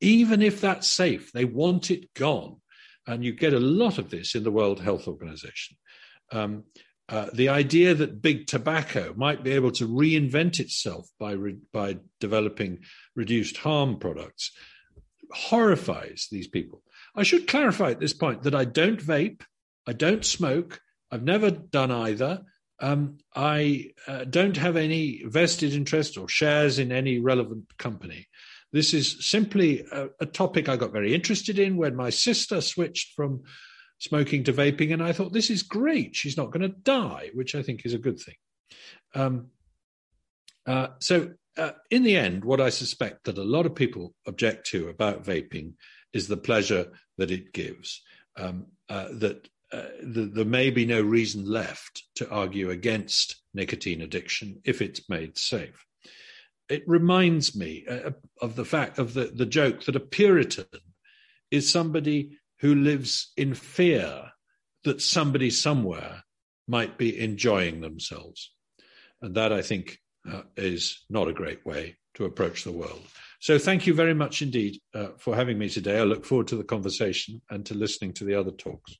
Even 0.00 0.42
if 0.42 0.60
that's 0.60 0.90
safe, 0.90 1.32
they 1.32 1.44
want 1.44 1.90
it 1.90 2.12
gone. 2.14 2.56
And 3.06 3.24
you 3.24 3.32
get 3.32 3.52
a 3.52 3.60
lot 3.60 3.98
of 3.98 4.10
this 4.10 4.34
in 4.34 4.42
the 4.42 4.50
World 4.50 4.80
Health 4.80 5.06
Organization. 5.06 5.76
Um, 6.32 6.64
uh, 7.08 7.26
the 7.34 7.50
idea 7.50 7.94
that 7.94 8.22
big 8.22 8.46
tobacco 8.46 9.12
might 9.14 9.44
be 9.44 9.52
able 9.52 9.70
to 9.72 9.86
reinvent 9.86 10.58
itself 10.58 11.06
by, 11.20 11.32
re- 11.32 11.58
by 11.72 11.98
developing 12.18 12.80
reduced 13.14 13.58
harm 13.58 13.98
products 13.98 14.50
horrifies 15.30 16.28
these 16.30 16.48
people. 16.48 16.82
I 17.14 17.22
should 17.22 17.46
clarify 17.46 17.90
at 17.90 18.00
this 18.00 18.12
point 18.12 18.42
that 18.42 18.54
I 18.54 18.64
don't 18.64 19.00
vape, 19.00 19.42
I 19.86 19.92
don't 19.92 20.24
smoke, 20.24 20.80
I've 21.10 21.22
never 21.22 21.50
done 21.50 21.90
either. 21.90 22.42
Um, 22.80 23.18
I 23.36 23.92
uh, 24.08 24.24
don't 24.24 24.56
have 24.56 24.76
any 24.76 25.22
vested 25.24 25.74
interest 25.74 26.18
or 26.18 26.28
shares 26.28 26.78
in 26.78 26.90
any 26.90 27.20
relevant 27.20 27.66
company. 27.78 28.26
This 28.72 28.92
is 28.92 29.24
simply 29.24 29.86
a, 29.92 30.08
a 30.20 30.26
topic 30.26 30.68
I 30.68 30.76
got 30.76 30.92
very 30.92 31.14
interested 31.14 31.60
in 31.60 31.76
when 31.76 31.94
my 31.94 32.10
sister 32.10 32.60
switched 32.60 33.14
from 33.14 33.44
smoking 34.00 34.42
to 34.44 34.52
vaping. 34.52 34.92
And 34.92 35.02
I 35.02 35.12
thought, 35.12 35.32
this 35.32 35.50
is 35.50 35.62
great. 35.62 36.16
She's 36.16 36.36
not 36.36 36.50
going 36.50 36.62
to 36.62 36.76
die, 36.76 37.30
which 37.34 37.54
I 37.54 37.62
think 37.62 37.86
is 37.86 37.94
a 37.94 37.98
good 37.98 38.18
thing. 38.18 38.34
Um, 39.14 39.46
uh, 40.66 40.88
so, 40.98 41.34
uh, 41.56 41.70
in 41.92 42.02
the 42.02 42.16
end, 42.16 42.44
what 42.44 42.60
I 42.60 42.70
suspect 42.70 43.24
that 43.24 43.38
a 43.38 43.44
lot 43.44 43.66
of 43.66 43.76
people 43.76 44.12
object 44.26 44.66
to 44.70 44.88
about 44.88 45.22
vaping 45.22 45.74
is 46.12 46.26
the 46.26 46.36
pleasure 46.36 46.90
that 47.18 47.30
it 47.30 47.52
gives. 47.52 48.02
Um, 48.36 48.66
uh, 48.88 49.08
that 49.12 49.48
uh, 49.72 49.82
the, 50.02 50.26
there 50.26 50.44
may 50.44 50.70
be 50.70 50.86
no 50.86 51.00
reason 51.00 51.44
left 51.44 52.04
to 52.16 52.28
argue 52.30 52.70
against 52.70 53.36
nicotine 53.54 54.02
addiction 54.02 54.60
if 54.64 54.82
it's 54.82 55.08
made 55.08 55.38
safe. 55.38 55.84
It 56.68 56.82
reminds 56.86 57.56
me 57.56 57.84
uh, 57.88 58.10
of 58.40 58.56
the 58.56 58.64
fact 58.64 58.98
of 58.98 59.14
the, 59.14 59.26
the 59.26 59.46
joke 59.46 59.84
that 59.84 59.96
a 59.96 60.00
Puritan 60.00 60.66
is 61.50 61.70
somebody 61.70 62.38
who 62.60 62.74
lives 62.74 63.32
in 63.36 63.54
fear 63.54 64.30
that 64.84 65.00
somebody 65.00 65.50
somewhere 65.50 66.24
might 66.68 66.96
be 66.96 67.18
enjoying 67.18 67.80
themselves. 67.80 68.52
And 69.20 69.34
that, 69.34 69.52
I 69.52 69.62
think, 69.62 69.98
uh, 70.30 70.42
is 70.56 71.04
not 71.10 71.28
a 71.28 71.32
great 71.32 71.64
way 71.66 71.96
to 72.14 72.24
approach 72.24 72.64
the 72.64 72.72
world. 72.72 73.02
So, 73.44 73.58
thank 73.58 73.86
you 73.86 73.92
very 73.92 74.14
much 74.14 74.40
indeed 74.40 74.80
uh, 74.94 75.08
for 75.18 75.36
having 75.36 75.58
me 75.58 75.68
today. 75.68 75.98
I 75.98 76.04
look 76.04 76.24
forward 76.24 76.48
to 76.48 76.56
the 76.56 76.64
conversation 76.64 77.42
and 77.50 77.66
to 77.66 77.74
listening 77.74 78.14
to 78.14 78.24
the 78.24 78.34
other 78.40 78.50
talks. 78.50 78.96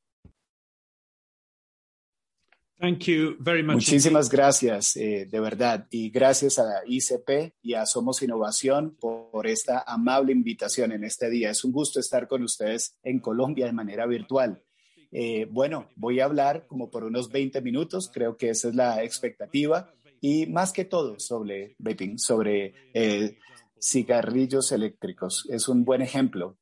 Thank 2.79 3.09
you 3.09 3.39
very 3.41 3.63
much. 3.63 3.77
Muchísimas 3.77 4.29
gracias, 4.29 4.99
eh, 4.99 5.25
de 5.25 5.41
verdad. 5.41 5.87
Y 5.91 6.11
gracias 6.11 6.59
a 6.59 6.83
ICP 6.87 7.55
y 7.63 7.73
a 7.73 7.87
Somos 7.87 8.21
Innovación 8.21 8.95
por, 9.01 9.47
esta 9.47 9.83
amable 9.87 10.33
invitación 10.33 10.93
en 10.93 11.05
este 11.05 11.31
día. 11.31 11.49
Es 11.49 11.65
un 11.65 11.73
gusto 11.73 11.99
estar 11.99 12.29
con 12.29 12.43
ustedes 12.43 12.99
en 13.03 13.21
Colombia 13.21 13.65
de 13.65 13.73
manera 13.73 14.05
virtual. 14.05 14.63
Eh, 15.11 15.47
bueno, 15.51 15.89
voy 15.97 16.21
a 16.21 16.27
hablar 16.27 16.67
como 16.67 16.91
por 16.91 17.05
unos 17.05 17.31
20 17.31 17.63
minutos, 17.63 18.11
creo 18.13 18.37
que 18.37 18.51
esa 18.51 18.69
es 18.69 18.75
la 18.75 19.03
expectativa. 19.05 19.91
Y 20.21 20.45
más 20.47 20.71
que 20.71 20.85
todo 20.85 21.19
sobre 21.19 21.77
vaping, 21.79 22.19
sobre 22.19 22.75
eh, 22.93 23.39
cigarrillos 23.81 24.73
eléctricos. 24.73 25.47
Es 25.51 25.69
un 25.69 25.85
buen 25.85 26.03
ejemplo 26.03 26.57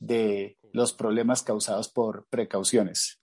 de 0.00 0.58
los 0.72 0.92
problemas 0.92 1.42
causados 1.42 1.88
por 1.88 2.26
precauciones. 2.28 3.20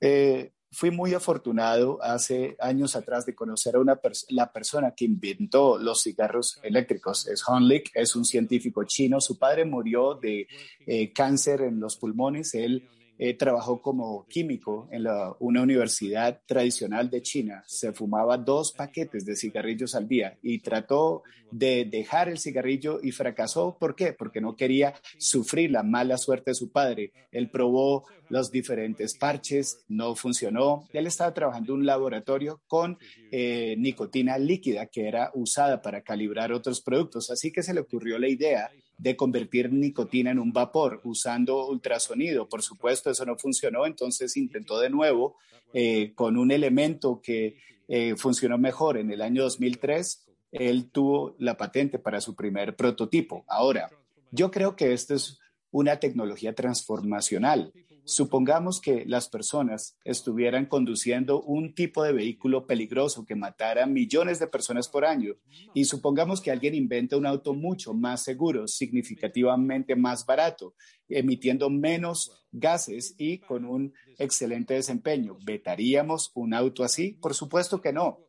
Eh, 0.00 0.52
fui 0.70 0.90
muy 0.90 1.14
afortunado 1.14 2.02
hace 2.02 2.56
años 2.60 2.96
atrás 2.96 3.24
de 3.24 3.34
conocer 3.34 3.76
a 3.76 3.80
una 3.80 3.98
la 4.28 4.52
persona 4.52 4.94
que 4.94 5.06
inventó 5.06 5.78
los 5.78 6.02
cigarros 6.02 6.60
eléctricos. 6.62 7.26
Es 7.28 7.42
Han 7.48 7.66
Lik, 7.66 7.90
es 7.94 8.14
un 8.14 8.24
científico 8.24 8.84
chino. 8.84 9.20
Su 9.20 9.38
padre 9.38 9.64
murió 9.64 10.14
de 10.14 10.46
eh, 10.86 11.12
cáncer 11.12 11.62
en 11.62 11.80
los 11.80 11.96
pulmones. 11.96 12.54
Él 12.54 12.86
eh, 13.18 13.34
trabajó 13.34 13.80
como 13.80 14.26
químico 14.26 14.88
en 14.90 15.04
la, 15.04 15.34
una 15.40 15.62
universidad 15.62 16.40
tradicional 16.46 17.10
de 17.10 17.22
China. 17.22 17.64
Se 17.66 17.92
fumaba 17.92 18.36
dos 18.36 18.72
paquetes 18.72 19.24
de 19.24 19.36
cigarrillos 19.36 19.94
al 19.94 20.06
día 20.06 20.38
y 20.42 20.58
trató 20.58 21.22
de 21.50 21.84
dejar 21.84 22.28
el 22.28 22.38
cigarrillo 22.38 23.00
y 23.02 23.12
fracasó. 23.12 23.76
¿Por 23.78 23.94
qué? 23.94 24.12
Porque 24.12 24.40
no 24.40 24.56
quería 24.56 24.94
sufrir 25.18 25.70
la 25.70 25.82
mala 25.82 26.18
suerte 26.18 26.50
de 26.50 26.56
su 26.56 26.70
padre. 26.70 27.12
Él 27.30 27.50
probó 27.50 28.04
los 28.28 28.50
diferentes 28.50 29.16
parches, 29.16 29.84
no 29.88 30.14
funcionó. 30.14 30.86
Él 30.92 31.06
estaba 31.06 31.32
trabajando 31.32 31.72
en 31.72 31.80
un 31.80 31.86
laboratorio 31.86 32.60
con 32.66 32.98
eh, 33.30 33.76
nicotina 33.78 34.38
líquida 34.38 34.86
que 34.86 35.08
era 35.08 35.30
usada 35.34 35.80
para 35.80 36.02
calibrar 36.02 36.52
otros 36.52 36.80
productos. 36.82 37.30
Así 37.30 37.52
que 37.52 37.62
se 37.62 37.74
le 37.74 37.80
ocurrió 37.80 38.18
la 38.18 38.28
idea 38.28 38.70
de 38.98 39.16
convertir 39.16 39.72
nicotina 39.72 40.30
en 40.30 40.38
un 40.38 40.52
vapor 40.52 41.00
usando 41.04 41.66
ultrasonido. 41.68 42.48
Por 42.48 42.62
supuesto, 42.62 43.10
eso 43.10 43.24
no 43.26 43.36
funcionó, 43.36 43.86
entonces 43.86 44.36
intentó 44.36 44.80
de 44.80 44.90
nuevo 44.90 45.36
eh, 45.72 46.12
con 46.14 46.36
un 46.36 46.50
elemento 46.50 47.20
que 47.22 47.58
eh, 47.88 48.14
funcionó 48.16 48.58
mejor. 48.58 48.96
En 48.96 49.10
el 49.10 49.22
año 49.22 49.42
2003, 49.42 50.26
él 50.52 50.90
tuvo 50.90 51.36
la 51.38 51.56
patente 51.56 51.98
para 51.98 52.20
su 52.20 52.34
primer 52.34 52.76
prototipo. 52.76 53.44
Ahora, 53.48 53.90
yo 54.30 54.50
creo 54.50 54.76
que 54.76 54.92
esto 54.92 55.14
es 55.14 55.38
una 55.70 56.00
tecnología 56.00 56.54
transformacional. 56.54 57.72
Supongamos 58.08 58.80
que 58.80 59.04
las 59.04 59.28
personas 59.28 59.98
estuvieran 60.04 60.66
conduciendo 60.66 61.42
un 61.42 61.74
tipo 61.74 62.04
de 62.04 62.12
vehículo 62.12 62.64
peligroso 62.64 63.24
que 63.26 63.34
matara 63.34 63.84
millones 63.86 64.38
de 64.38 64.46
personas 64.46 64.88
por 64.88 65.04
año 65.04 65.34
y 65.74 65.86
supongamos 65.86 66.40
que 66.40 66.52
alguien 66.52 66.76
inventa 66.76 67.16
un 67.16 67.26
auto 67.26 67.52
mucho 67.52 67.94
más 67.94 68.22
seguro, 68.22 68.68
significativamente 68.68 69.96
más 69.96 70.24
barato, 70.24 70.76
emitiendo 71.08 71.68
menos 71.68 72.46
gases 72.52 73.16
y 73.18 73.38
con 73.38 73.64
un 73.64 73.92
excelente 74.18 74.74
desempeño. 74.74 75.36
¿Vetaríamos 75.44 76.30
un 76.34 76.54
auto 76.54 76.84
así? 76.84 77.14
Por 77.14 77.34
supuesto 77.34 77.80
que 77.80 77.92
no. 77.92 78.20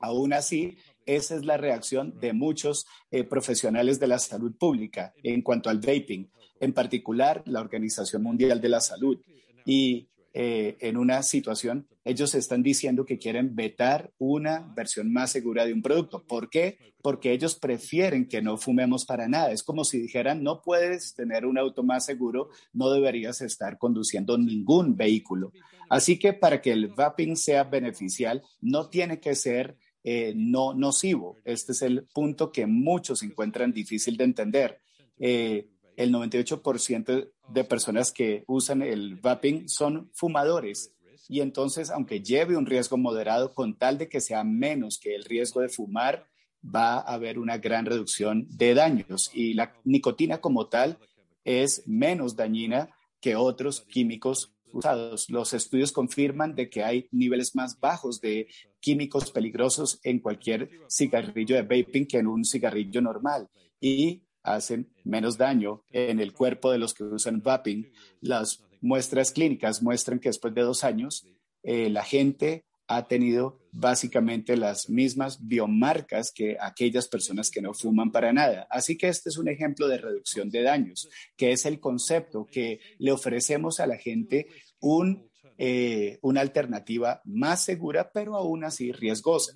Aún 0.00 0.32
así, 0.32 0.78
esa 1.06 1.36
es 1.36 1.44
la 1.44 1.58
reacción 1.58 2.18
de 2.18 2.32
muchos 2.32 2.86
eh, 3.12 3.22
profesionales 3.22 4.00
de 4.00 4.08
la 4.08 4.18
salud 4.18 4.52
pública 4.58 5.14
en 5.22 5.42
cuanto 5.42 5.70
al 5.70 5.78
vaping 5.78 6.28
en 6.60 6.72
particular 6.72 7.42
la 7.46 7.60
Organización 7.60 8.22
Mundial 8.22 8.60
de 8.60 8.68
la 8.68 8.80
Salud. 8.80 9.18
Y 9.64 10.08
eh, 10.32 10.76
en 10.80 10.96
una 10.96 11.22
situación, 11.24 11.88
ellos 12.04 12.34
están 12.36 12.62
diciendo 12.62 13.04
que 13.04 13.18
quieren 13.18 13.56
vetar 13.56 14.12
una 14.18 14.60
versión 14.76 15.12
más 15.12 15.32
segura 15.32 15.66
de 15.66 15.72
un 15.72 15.82
producto. 15.82 16.22
¿Por 16.24 16.48
qué? 16.48 16.78
Porque 17.02 17.32
ellos 17.32 17.56
prefieren 17.56 18.28
que 18.28 18.40
no 18.40 18.56
fumemos 18.56 19.04
para 19.04 19.26
nada. 19.26 19.50
Es 19.50 19.64
como 19.64 19.84
si 19.84 19.98
dijeran, 19.98 20.44
no 20.44 20.62
puedes 20.62 21.14
tener 21.14 21.46
un 21.46 21.58
auto 21.58 21.82
más 21.82 22.04
seguro, 22.04 22.50
no 22.72 22.90
deberías 22.90 23.40
estar 23.40 23.76
conduciendo 23.78 24.38
ningún 24.38 24.96
vehículo. 24.96 25.52
Así 25.88 26.18
que 26.18 26.32
para 26.32 26.62
que 26.62 26.70
el 26.70 26.88
vaping 26.88 27.36
sea 27.36 27.64
beneficial, 27.64 28.42
no 28.60 28.88
tiene 28.88 29.18
que 29.18 29.34
ser 29.34 29.76
eh, 30.04 30.32
no 30.36 30.74
nocivo. 30.74 31.36
Este 31.44 31.72
es 31.72 31.82
el 31.82 32.04
punto 32.14 32.52
que 32.52 32.66
muchos 32.66 33.24
encuentran 33.24 33.72
difícil 33.72 34.16
de 34.16 34.24
entender. 34.24 34.78
Eh, 35.18 35.68
el 35.96 36.12
98% 36.12 37.30
de 37.48 37.64
personas 37.64 38.12
que 38.12 38.44
usan 38.46 38.82
el 38.82 39.16
vaping 39.16 39.68
son 39.68 40.10
fumadores. 40.14 40.92
Y 41.28 41.40
entonces, 41.40 41.90
aunque 41.90 42.22
lleve 42.22 42.56
un 42.56 42.66
riesgo 42.66 42.96
moderado, 42.96 43.54
con 43.54 43.78
tal 43.78 43.98
de 43.98 44.08
que 44.08 44.20
sea 44.20 44.42
menos 44.42 44.98
que 44.98 45.14
el 45.14 45.24
riesgo 45.24 45.60
de 45.60 45.68
fumar, 45.68 46.26
va 46.64 46.94
a 46.94 47.14
haber 47.14 47.38
una 47.38 47.58
gran 47.58 47.86
reducción 47.86 48.46
de 48.48 48.74
daños. 48.74 49.30
Y 49.32 49.54
la 49.54 49.74
nicotina 49.84 50.38
como 50.40 50.66
tal 50.66 50.98
es 51.44 51.86
menos 51.86 52.36
dañina 52.36 52.90
que 53.20 53.36
otros 53.36 53.82
químicos 53.82 54.52
usados. 54.72 55.28
Los 55.30 55.52
estudios 55.52 55.92
confirman 55.92 56.54
de 56.54 56.68
que 56.68 56.84
hay 56.84 57.08
niveles 57.10 57.54
más 57.54 57.78
bajos 57.78 58.20
de 58.20 58.48
químicos 58.80 59.30
peligrosos 59.30 60.00
en 60.02 60.20
cualquier 60.20 60.70
cigarrillo 60.88 61.56
de 61.56 61.62
vaping 61.62 62.06
que 62.06 62.18
en 62.18 62.26
un 62.26 62.44
cigarrillo 62.44 63.00
normal. 63.00 63.48
Y 63.80 64.22
hacen 64.42 64.92
menos 65.04 65.38
daño 65.38 65.82
en 65.90 66.20
el 66.20 66.32
cuerpo 66.32 66.70
de 66.70 66.78
los 66.78 66.94
que 66.94 67.04
usan 67.04 67.42
vaping. 67.42 67.92
Las 68.20 68.64
muestras 68.80 69.32
clínicas 69.32 69.82
muestran 69.82 70.18
que 70.18 70.28
después 70.28 70.54
de 70.54 70.62
dos 70.62 70.84
años 70.84 71.26
eh, 71.62 71.90
la 71.90 72.04
gente 72.04 72.64
ha 72.86 73.06
tenido 73.06 73.60
básicamente 73.70 74.56
las 74.56 74.90
mismas 74.90 75.46
biomarcas 75.46 76.32
que 76.32 76.56
aquellas 76.60 77.06
personas 77.06 77.48
que 77.48 77.62
no 77.62 77.72
fuman 77.72 78.10
para 78.10 78.32
nada. 78.32 78.66
Así 78.68 78.98
que 78.98 79.06
este 79.06 79.28
es 79.28 79.38
un 79.38 79.48
ejemplo 79.48 79.86
de 79.86 79.98
reducción 79.98 80.50
de 80.50 80.62
daños, 80.62 81.08
que 81.36 81.52
es 81.52 81.66
el 81.66 81.78
concepto 81.78 82.46
que 82.46 82.80
le 82.98 83.12
ofrecemos 83.12 83.78
a 83.78 83.86
la 83.86 83.96
gente 83.96 84.48
un, 84.80 85.30
eh, 85.56 86.18
una 86.22 86.40
alternativa 86.40 87.20
más 87.24 87.62
segura, 87.62 88.10
pero 88.12 88.34
aún 88.34 88.64
así 88.64 88.90
riesgosa 88.90 89.52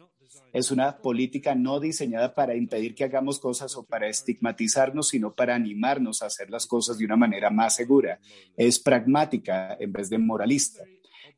es 0.53 0.71
una 0.71 0.99
política 0.99 1.55
no 1.55 1.81
diseñada 1.81 2.35
para 2.35 2.55
impedir 2.55 2.95
que 2.95 3.05
hagamos 3.05 3.39
cosas 3.41 3.77
o 3.77 3.85
para 3.85 4.09
estigmatizarnos, 4.09 5.09
sino 5.09 5.35
para 5.35 5.55
animarnos 5.55 6.23
a 6.23 6.27
hacer 6.27 6.51
las 6.51 6.67
cosas 6.67 6.99
de 6.99 7.05
una 7.05 7.17
manera 7.17 7.51
más 7.51 7.75
segura. 7.75 8.21
Es 8.57 8.79
pragmática 8.79 9.77
en 9.79 9.93
vez 9.93 10.11
de 10.11 10.19
moralista. 10.19 10.85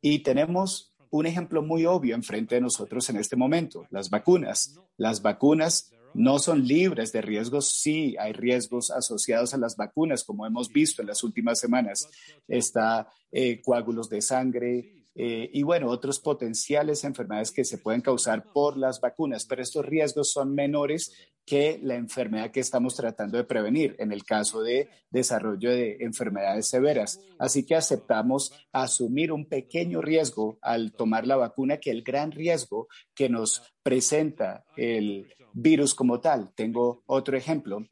Y 0.01 0.21
tenemos 0.21 0.93
un 1.11 1.27
ejemplo 1.27 1.63
muy 1.63 1.87
obvio 1.87 2.15
enfrente 2.15 2.57
de 2.57 2.61
nosotros 2.61 3.09
en 3.11 3.17
este 3.17 3.37
momento, 3.37 3.87
las 3.91 4.11
vacunas. 4.11 4.79
Las 4.97 5.23
vacunas 5.23 5.93
no 6.15 6.39
son 6.39 6.67
libres 6.67 7.13
de 7.13 7.21
riesgos, 7.21 7.69
sí 7.69 8.17
hay 8.19 8.33
riesgos 8.33 8.91
asociados 8.91 9.53
a 9.53 9.59
las 9.59 9.77
vacunas, 9.77 10.25
como 10.25 10.47
hemos 10.47 10.73
visto 10.73 11.03
en 11.03 11.09
las 11.09 11.23
últimas 11.23 11.61
semanas. 11.61 12.09
Está 12.49 13.09
eh, 13.31 13.61
coágulos 13.63 14.09
de 14.09 14.23
sangre, 14.23 14.96
eh, 15.19 15.49
y 15.51 15.63
bueno, 15.63 15.89
otros 15.89 16.21
potenciales 16.21 17.03
enfermedades 17.03 17.51
que 17.51 17.65
se 17.65 17.79
pueden 17.79 18.03
causar 18.03 18.53
por 18.53 18.77
las 18.77 19.01
vacunas, 19.01 19.47
pero 19.47 19.63
estos 19.63 19.87
riesgos 19.87 20.31
son 20.31 20.55
menores 20.55 21.11
que 21.47 21.79
la 21.83 21.95
enfermedad 21.95 22.51
que 22.51 22.61
estamos 22.61 22.95
tratando 22.97 23.39
de 23.39 23.45
prevenir 23.45 23.97
en 23.99 24.13
el 24.13 24.25
caso 24.25 24.61
de 24.61 24.91
desarrollo 25.11 25.71
de 25.71 25.97
enfermedades 26.01 26.69
severas. 26.69 27.21
Así 27.39 27.65
que 27.65 27.77
aceptamos 27.77 28.53
asumir 28.73 29.33
un 29.33 29.49
pequeño 29.49 30.03
riesgo 30.03 30.59
al 30.61 30.93
tomar 30.93 31.27
la 31.27 31.37
vacuna 31.37 31.79
que 31.79 31.91
el 31.91 32.03
gran 32.03 32.31
riesgo 32.31 32.89
que 33.15 33.31
nos 33.31 33.63
presenta 33.83 34.67
el 34.77 35.33
virus 35.55 35.95
como 35.95 36.21
tal. 36.21 36.53
Tengo 36.55 37.05
otro 37.07 37.39
ejemplo 37.39 37.87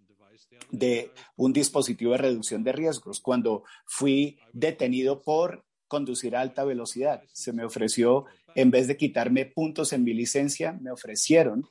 de 0.71 1.11
un 1.37 1.55
dispositivo 1.55 2.13
de 2.13 2.19
reducción 2.19 2.65
de 2.65 2.73
riesgos. 2.73 3.21
Cuando 3.21 3.63
fui 3.87 4.39
detenido 4.53 5.23
por 5.23 5.65
conducir 5.88 6.37
a 6.37 6.40
alta 6.40 6.64
velocidad. 6.64 7.23
Se 7.33 7.53
me 7.53 7.64
ofreció, 7.64 8.27
en 8.55 8.70
vez 8.70 8.87
de 8.88 8.97
quitarme 8.97 9.47
puntos 9.47 9.92
en 9.92 10.05
mi 10.05 10.14
licencia, 10.14 10.73
me 10.73 10.90
ofrecieron 10.90 11.66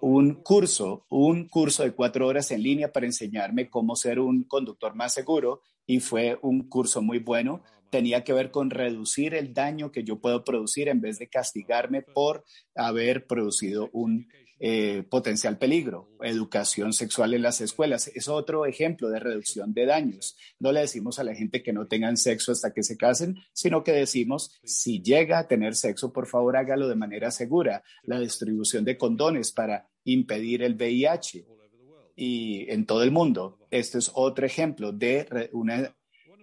un 0.00 0.34
curso, 0.34 1.06
un 1.08 1.48
curso 1.48 1.82
de 1.82 1.92
cuatro 1.92 2.26
horas 2.26 2.50
en 2.50 2.62
línea 2.62 2.92
para 2.92 3.06
enseñarme 3.06 3.68
cómo 3.70 3.96
ser 3.96 4.20
un 4.20 4.44
conductor 4.44 4.94
más 4.94 5.14
seguro 5.14 5.62
y 5.86 6.00
fue 6.00 6.38
un 6.42 6.68
curso 6.68 7.02
muy 7.02 7.18
bueno. 7.18 7.62
Tenía 7.90 8.24
que 8.24 8.32
ver 8.32 8.50
con 8.50 8.70
reducir 8.70 9.34
el 9.34 9.54
daño 9.54 9.92
que 9.92 10.04
yo 10.04 10.20
puedo 10.20 10.44
producir 10.44 10.88
en 10.88 11.00
vez 11.00 11.18
de 11.18 11.28
castigarme 11.28 12.02
por 12.02 12.44
haber 12.74 13.26
producido 13.26 13.88
un 13.92 14.28
eh, 14.58 15.04
potencial 15.10 15.58
peligro, 15.58 16.08
educación 16.22 16.92
sexual 16.92 17.34
en 17.34 17.42
las 17.42 17.60
escuelas. 17.60 18.08
Es 18.14 18.28
otro 18.28 18.64
ejemplo 18.64 19.10
de 19.10 19.20
reducción 19.20 19.74
de 19.74 19.84
daños. 19.86 20.36
No 20.58 20.72
le 20.72 20.80
decimos 20.80 21.18
a 21.18 21.24
la 21.24 21.34
gente 21.34 21.62
que 21.62 21.74
no 21.74 21.86
tengan 21.86 22.16
sexo 22.16 22.52
hasta 22.52 22.72
que 22.72 22.82
se 22.82 22.96
casen, 22.96 23.36
sino 23.52 23.84
que 23.84 23.92
decimos, 23.92 24.58
si 24.64 25.02
llega 25.02 25.38
a 25.38 25.46
tener 25.46 25.74
sexo, 25.74 26.12
por 26.12 26.26
favor 26.26 26.56
hágalo 26.56 26.88
de 26.88 26.96
manera 26.96 27.30
segura. 27.30 27.82
La 28.02 28.18
distribución 28.18 28.84
de 28.84 28.96
condones 28.96 29.52
para 29.52 29.90
impedir 30.04 30.62
el 30.62 30.74
VIH 30.74 31.46
y 32.16 32.70
en 32.70 32.86
todo 32.86 33.02
el 33.02 33.10
mundo. 33.10 33.58
Este 33.70 33.98
es 33.98 34.10
otro 34.14 34.46
ejemplo 34.46 34.90
de 34.90 35.50
una 35.52 35.94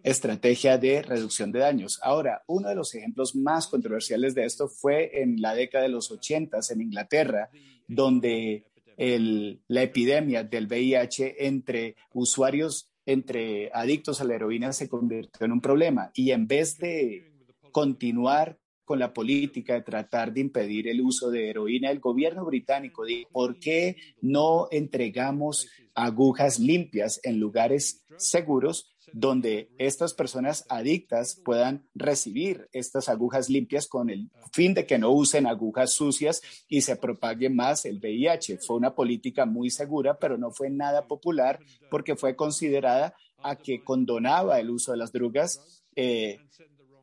estrategia 0.03 0.77
de 0.77 1.01
reducción 1.01 1.51
de 1.51 1.59
daños. 1.59 1.99
Ahora, 2.03 2.43
uno 2.47 2.69
de 2.69 2.75
los 2.75 2.93
ejemplos 2.93 3.35
más 3.35 3.67
controversiales 3.67 4.35
de 4.35 4.45
esto 4.45 4.67
fue 4.67 5.21
en 5.21 5.41
la 5.41 5.55
década 5.55 5.83
de 5.83 5.89
los 5.89 6.11
80 6.11 6.59
en 6.69 6.81
Inglaterra, 6.81 7.49
donde 7.87 8.65
la 8.97 9.81
epidemia 9.81 10.43
del 10.43 10.67
VIH 10.67 11.47
entre 11.47 11.95
usuarios, 12.13 12.89
entre 13.05 13.71
adictos 13.73 14.21
a 14.21 14.23
la 14.23 14.35
heroína, 14.35 14.71
se 14.73 14.87
convirtió 14.87 15.45
en 15.45 15.51
un 15.51 15.61
problema. 15.61 16.11
Y 16.13 16.31
en 16.31 16.47
vez 16.47 16.77
de 16.77 17.31
continuar 17.71 18.57
con 18.85 18.99
la 18.99 19.13
política 19.13 19.75
de 19.75 19.81
tratar 19.81 20.33
de 20.33 20.41
impedir 20.41 20.87
el 20.87 21.01
uso 21.01 21.31
de 21.31 21.49
heroína, 21.49 21.89
el 21.89 21.99
gobierno 21.99 22.45
británico 22.45 23.05
dijo, 23.05 23.29
¿por 23.31 23.59
qué 23.59 23.95
no 24.21 24.67
entregamos 24.71 25.69
agujas 25.95 26.59
limpias 26.59 27.19
en 27.23 27.39
lugares 27.39 28.05
seguros 28.17 28.92
donde 29.13 29.69
estas 29.77 30.13
personas 30.13 30.65
adictas 30.69 31.39
puedan 31.45 31.87
recibir 31.93 32.67
estas 32.73 33.07
agujas 33.09 33.47
limpias 33.47 33.87
con 33.87 34.09
el 34.09 34.29
fin 34.51 34.73
de 34.73 34.87
que 34.87 34.97
no 34.97 35.11
usen 35.11 35.45
agujas 35.45 35.93
sucias 35.93 36.41
y 36.67 36.81
se 36.81 36.95
propague 36.95 37.49
más 37.49 37.85
el 37.85 37.99
VIH. 37.99 38.57
Fue 38.57 38.75
una 38.75 38.95
política 38.95 39.45
muy 39.45 39.69
segura, 39.69 40.17
pero 40.17 40.37
no 40.37 40.51
fue 40.51 40.71
nada 40.71 41.07
popular 41.07 41.59
porque 41.91 42.15
fue 42.15 42.35
considerada 42.35 43.15
a 43.43 43.55
que 43.55 43.83
condonaba 43.83 44.59
el 44.59 44.71
uso 44.71 44.91
de 44.91 44.97
las 44.97 45.11
drogas 45.11 45.83
eh, 45.95 46.39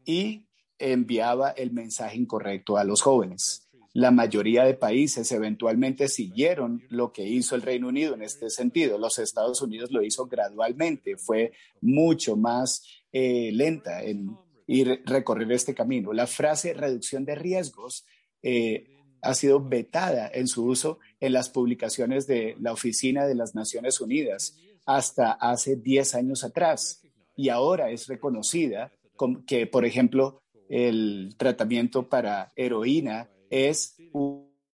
y 0.05 0.47
enviaba 0.79 1.51
el 1.51 1.71
mensaje 1.73 2.17
incorrecto 2.17 2.77
a 2.77 2.85
los 2.85 3.03
jóvenes. 3.03 3.70
La 3.93 4.13
mayoría 4.13 4.65
de 4.65 4.75
países 4.75 5.33
eventualmente 5.33 6.07
siguieron 6.07 6.85
lo 6.91 7.13
que 7.13 7.27
hizo 7.27 7.57
el 7.57 7.63
Reino 7.63 7.89
Unido 7.89 8.15
en 8.15 8.23
este 8.23 8.49
sentido. 8.49 8.99
Los 8.99 9.19
Estados 9.19 9.63
Unidos 9.63 9.91
lo 9.91 10.03
hizo 10.03 10.27
gradualmente, 10.27 11.17
fue 11.17 11.53
mucho 11.81 12.37
más 12.37 12.85
eh, 13.13 13.51
lenta 13.53 14.05
en 14.05 14.37
ir 14.69 15.03
recorrer 15.05 15.51
este 15.51 15.75
camino. 15.75 16.13
La 16.13 16.29
frase 16.29 16.73
reducción 16.73 17.25
de 17.25 17.35
riesgos 17.35 18.07
eh, 18.43 18.87
ha 19.23 19.35
sido 19.35 19.61
vetada 19.61 20.31
en 20.33 20.47
su 20.47 20.65
uso 20.65 21.01
en 21.19 21.33
las 21.33 21.49
publicaciones 21.49 22.29
de 22.29 22.55
la 22.61 22.73
Oficina 22.73 23.27
de 23.27 23.35
las 23.35 23.57
Naciones 23.57 24.01
Unidas 24.01 24.57
hasta 24.87 25.33
hace 25.33 25.75
10 25.75 26.15
años 26.15 26.45
atrás 26.45 27.03
y 27.37 27.49
ahora 27.49 27.91
es 27.91 28.07
reconocida 28.07 28.93
como 29.17 29.45
que, 29.45 29.67
por 29.67 29.85
ejemplo, 29.85 30.41
el 30.69 31.35
tratamiento 31.37 32.09
para 32.09 32.53
heroína 32.55 33.29
es 33.51 33.97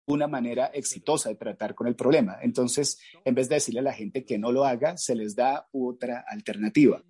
una 0.06 0.28
manera 0.28 0.66
exitosa 0.66 1.30
de 1.30 1.34
tratar 1.34 1.74
con 1.74 1.88
el 1.88 1.96
problema. 1.96 2.38
Entonces, 2.42 3.00
en 3.24 3.34
vez 3.34 3.48
de 3.48 3.56
decirle 3.56 3.80
a 3.80 3.84
la 3.84 3.92
gente 3.92 4.24
que 4.24 4.38
no 4.38 4.52
lo 4.52 4.64
haga, 4.64 4.96
se 4.96 5.16
les 5.16 5.34
da 5.34 5.68
otra 5.72 6.24
alternativa. 6.28 7.02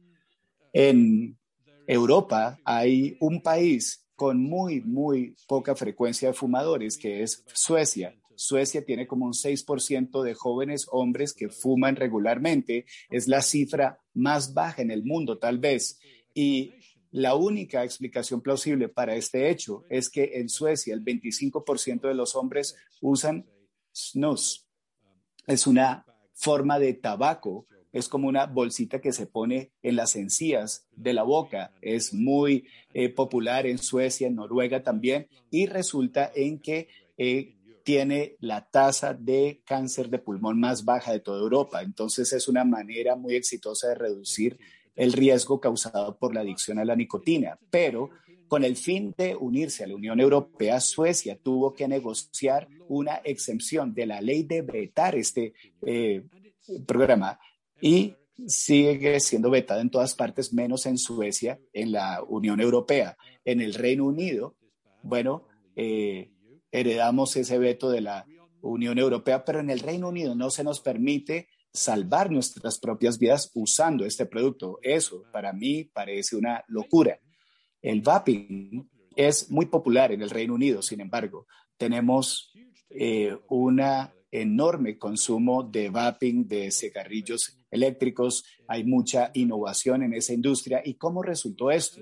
En 0.72 1.38
Europa 1.86 2.58
hay 2.64 3.16
un 3.20 3.42
país 3.42 4.06
con 4.14 4.42
muy, 4.42 4.80
muy 4.80 5.36
poca 5.46 5.76
frecuencia 5.76 6.28
de 6.28 6.34
fumadores, 6.34 6.96
que 6.96 7.22
es 7.22 7.44
Suecia. 7.52 8.16
Suecia 8.34 8.84
tiene 8.84 9.06
como 9.06 9.26
un 9.26 9.32
6% 9.32 10.22
de 10.22 10.34
jóvenes 10.34 10.86
hombres 10.90 11.32
que 11.32 11.48
fuman 11.48 11.96
regularmente. 11.96 12.86
Es 13.10 13.28
la 13.28 13.42
cifra 13.42 14.00
más 14.14 14.54
baja 14.54 14.82
en 14.82 14.90
el 14.90 15.04
mundo, 15.04 15.38
tal 15.38 15.58
vez. 15.58 15.98
Y 16.34 16.74
la 17.10 17.34
única 17.34 17.84
explicación 17.84 18.40
plausible 18.40 18.88
para 18.88 19.14
este 19.14 19.50
hecho 19.50 19.84
es 19.88 20.10
que 20.10 20.32
en 20.34 20.48
Suecia 20.48 20.94
el 20.94 21.04
25% 21.04 22.02
de 22.02 22.14
los 22.14 22.34
hombres 22.34 22.76
usan 23.00 23.46
snus. 23.94 24.66
Es 25.46 25.66
una 25.66 26.04
forma 26.34 26.78
de 26.78 26.94
tabaco 26.94 27.66
es 27.96 28.10
como 28.10 28.28
una 28.28 28.44
bolsita 28.44 29.00
que 29.00 29.10
se 29.10 29.26
pone 29.26 29.72
en 29.82 29.96
las 29.96 30.16
encías 30.16 30.86
de 30.94 31.14
la 31.14 31.22
boca. 31.22 31.72
Es 31.80 32.12
muy 32.12 32.68
eh, 32.92 33.08
popular 33.08 33.66
en 33.66 33.78
Suecia, 33.78 34.26
en 34.26 34.34
Noruega 34.34 34.82
también, 34.82 35.28
y 35.50 35.64
resulta 35.64 36.30
en 36.34 36.58
que 36.58 36.88
eh, 37.16 37.56
tiene 37.84 38.36
la 38.40 38.68
tasa 38.68 39.14
de 39.14 39.62
cáncer 39.64 40.10
de 40.10 40.18
pulmón 40.18 40.60
más 40.60 40.84
baja 40.84 41.12
de 41.12 41.20
toda 41.20 41.40
Europa. 41.40 41.80
Entonces 41.80 42.34
es 42.34 42.48
una 42.48 42.64
manera 42.64 43.16
muy 43.16 43.34
exitosa 43.34 43.88
de 43.88 43.94
reducir 43.94 44.58
el 44.96 45.12
riesgo 45.12 45.60
causado 45.60 46.16
por 46.18 46.34
la 46.34 46.40
adicción 46.40 46.78
a 46.78 46.84
la 46.84 46.96
nicotina. 46.96 47.58
Pero 47.70 48.10
con 48.48 48.64
el 48.64 48.76
fin 48.76 49.14
de 49.16 49.36
unirse 49.36 49.84
a 49.84 49.86
la 49.86 49.94
Unión 49.94 50.20
Europea, 50.20 50.80
Suecia 50.80 51.38
tuvo 51.40 51.74
que 51.74 51.88
negociar 51.88 52.68
una 52.88 53.16
exención 53.16 53.94
de 53.94 54.06
la 54.06 54.20
ley 54.20 54.44
de 54.44 54.62
vetar 54.62 55.14
este 55.14 55.52
eh, 55.84 56.22
programa 56.86 57.38
y 57.80 58.14
sigue 58.46 59.18
siendo 59.20 59.50
vetado 59.50 59.80
en 59.80 59.90
todas 59.90 60.14
partes, 60.14 60.52
menos 60.52 60.86
en 60.86 60.98
Suecia, 60.98 61.58
en 61.72 61.92
la 61.92 62.22
Unión 62.22 62.60
Europea. 62.60 63.16
En 63.44 63.60
el 63.60 63.74
Reino 63.74 64.04
Unido, 64.04 64.56
bueno, 65.02 65.46
eh, 65.74 66.30
heredamos 66.70 67.36
ese 67.36 67.58
veto 67.58 67.90
de 67.90 68.02
la 68.02 68.26
Unión 68.60 68.98
Europea, 68.98 69.44
pero 69.44 69.60
en 69.60 69.70
el 69.70 69.80
Reino 69.80 70.08
Unido 70.08 70.34
no 70.34 70.50
se 70.50 70.64
nos 70.64 70.80
permite 70.80 71.48
salvar 71.76 72.30
nuestras 72.30 72.78
propias 72.78 73.18
vidas 73.18 73.50
usando 73.54 74.04
este 74.04 74.26
producto. 74.26 74.78
Eso 74.82 75.24
para 75.32 75.52
mí 75.52 75.84
parece 75.84 76.36
una 76.36 76.64
locura. 76.68 77.20
El 77.80 78.00
vaping 78.00 78.88
es 79.14 79.50
muy 79.50 79.66
popular 79.66 80.12
en 80.12 80.22
el 80.22 80.30
Reino 80.30 80.54
Unido, 80.54 80.82
sin 80.82 81.00
embargo, 81.00 81.46
tenemos 81.76 82.52
eh, 82.90 83.36
un 83.48 83.80
enorme 84.30 84.98
consumo 84.98 85.62
de 85.62 85.90
vaping, 85.90 86.46
de 86.46 86.70
cigarrillos 86.70 87.58
eléctricos, 87.70 88.44
hay 88.68 88.84
mucha 88.84 89.30
innovación 89.34 90.02
en 90.02 90.14
esa 90.14 90.32
industria. 90.32 90.82
¿Y 90.84 90.94
cómo 90.94 91.22
resultó 91.22 91.70
esto? 91.70 92.00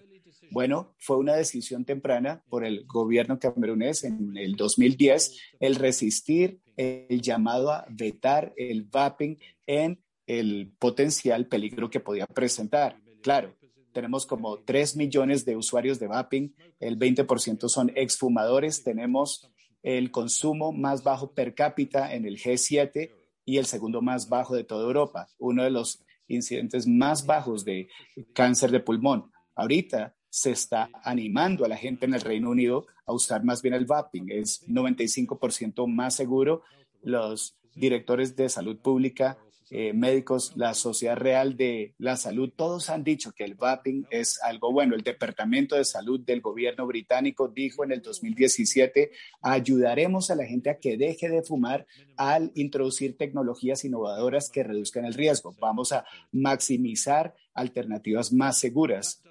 Bueno, 0.54 0.94
fue 0.98 1.16
una 1.16 1.34
decisión 1.34 1.84
temprana 1.84 2.44
por 2.48 2.64
el 2.64 2.86
gobierno 2.86 3.40
camerunés 3.40 4.04
en 4.04 4.36
el 4.36 4.54
2010 4.54 5.36
el 5.58 5.74
resistir 5.74 6.60
el 6.76 7.20
llamado 7.22 7.72
a 7.72 7.84
vetar 7.90 8.52
el 8.56 8.84
vaping 8.84 9.36
en 9.66 10.00
el 10.28 10.72
potencial 10.78 11.48
peligro 11.48 11.90
que 11.90 11.98
podía 11.98 12.28
presentar. 12.28 13.00
Claro, 13.20 13.56
tenemos 13.92 14.26
como 14.26 14.60
3 14.60 14.94
millones 14.94 15.44
de 15.44 15.56
usuarios 15.56 15.98
de 15.98 16.06
vaping, 16.06 16.54
el 16.78 17.00
20% 17.00 17.68
son 17.68 17.90
exfumadores, 17.96 18.84
tenemos 18.84 19.50
el 19.82 20.12
consumo 20.12 20.70
más 20.70 21.02
bajo 21.02 21.32
per 21.32 21.56
cápita 21.56 22.14
en 22.14 22.26
el 22.26 22.38
G7 22.38 23.10
y 23.44 23.56
el 23.58 23.66
segundo 23.66 24.02
más 24.02 24.28
bajo 24.28 24.54
de 24.54 24.62
toda 24.62 24.84
Europa, 24.84 25.26
uno 25.36 25.64
de 25.64 25.70
los 25.70 26.04
incidentes 26.28 26.86
más 26.86 27.26
bajos 27.26 27.64
de 27.64 27.88
cáncer 28.34 28.70
de 28.70 28.78
pulmón. 28.78 29.32
Ahorita 29.56 30.14
se 30.34 30.50
está 30.50 30.90
animando 31.04 31.64
a 31.64 31.68
la 31.68 31.76
gente 31.76 32.06
en 32.06 32.14
el 32.14 32.20
Reino 32.20 32.50
Unido 32.50 32.88
a 33.06 33.12
usar 33.12 33.44
más 33.44 33.62
bien 33.62 33.72
el 33.72 33.86
vaping. 33.86 34.32
Es 34.32 34.66
95% 34.66 35.86
más 35.86 36.16
seguro. 36.16 36.64
Los 37.04 37.56
directores 37.76 38.34
de 38.34 38.48
salud 38.48 38.76
pública, 38.78 39.38
eh, 39.70 39.92
médicos, 39.92 40.56
la 40.56 40.74
Sociedad 40.74 41.16
Real 41.16 41.56
de 41.56 41.94
la 41.98 42.16
Salud, 42.16 42.50
todos 42.50 42.90
han 42.90 43.04
dicho 43.04 43.30
que 43.30 43.44
el 43.44 43.54
vaping 43.54 44.08
es 44.10 44.42
algo 44.42 44.72
bueno. 44.72 44.96
El 44.96 45.02
Departamento 45.02 45.76
de 45.76 45.84
Salud 45.84 46.18
del 46.18 46.40
gobierno 46.40 46.84
británico 46.84 47.46
dijo 47.46 47.84
en 47.84 47.92
el 47.92 48.02
2017, 48.02 49.12
ayudaremos 49.40 50.32
a 50.32 50.34
la 50.34 50.46
gente 50.46 50.68
a 50.68 50.80
que 50.80 50.96
deje 50.96 51.28
de 51.28 51.44
fumar 51.44 51.86
al 52.16 52.50
introducir 52.56 53.16
tecnologías 53.16 53.84
innovadoras 53.84 54.50
que 54.50 54.64
reduzcan 54.64 55.04
el 55.04 55.14
riesgo. 55.14 55.54
Vamos 55.60 55.92
a 55.92 56.04
maximizar 56.32 57.36
alternativas 57.54 58.32
más 58.32 58.58
seguras. 58.58 59.22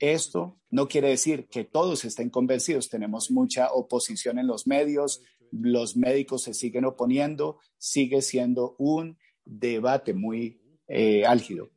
Esto 0.00 0.58
no 0.70 0.88
quiere 0.88 1.08
decir 1.10 1.46
que 1.48 1.64
todos 1.64 2.04
estén 2.06 2.30
convencidos. 2.30 2.88
Tenemos 2.88 3.30
mucha 3.30 3.70
oposición 3.70 4.38
en 4.38 4.46
los 4.46 4.66
medios, 4.66 5.22
los 5.52 5.94
médicos 5.96 6.42
se 6.42 6.54
siguen 6.54 6.86
oponiendo, 6.86 7.58
sigue 7.76 8.22
siendo 8.22 8.76
un 8.78 9.18
debate 9.44 10.14
muy 10.14 10.60
eh, 10.88 11.24
álgido. 11.26 11.68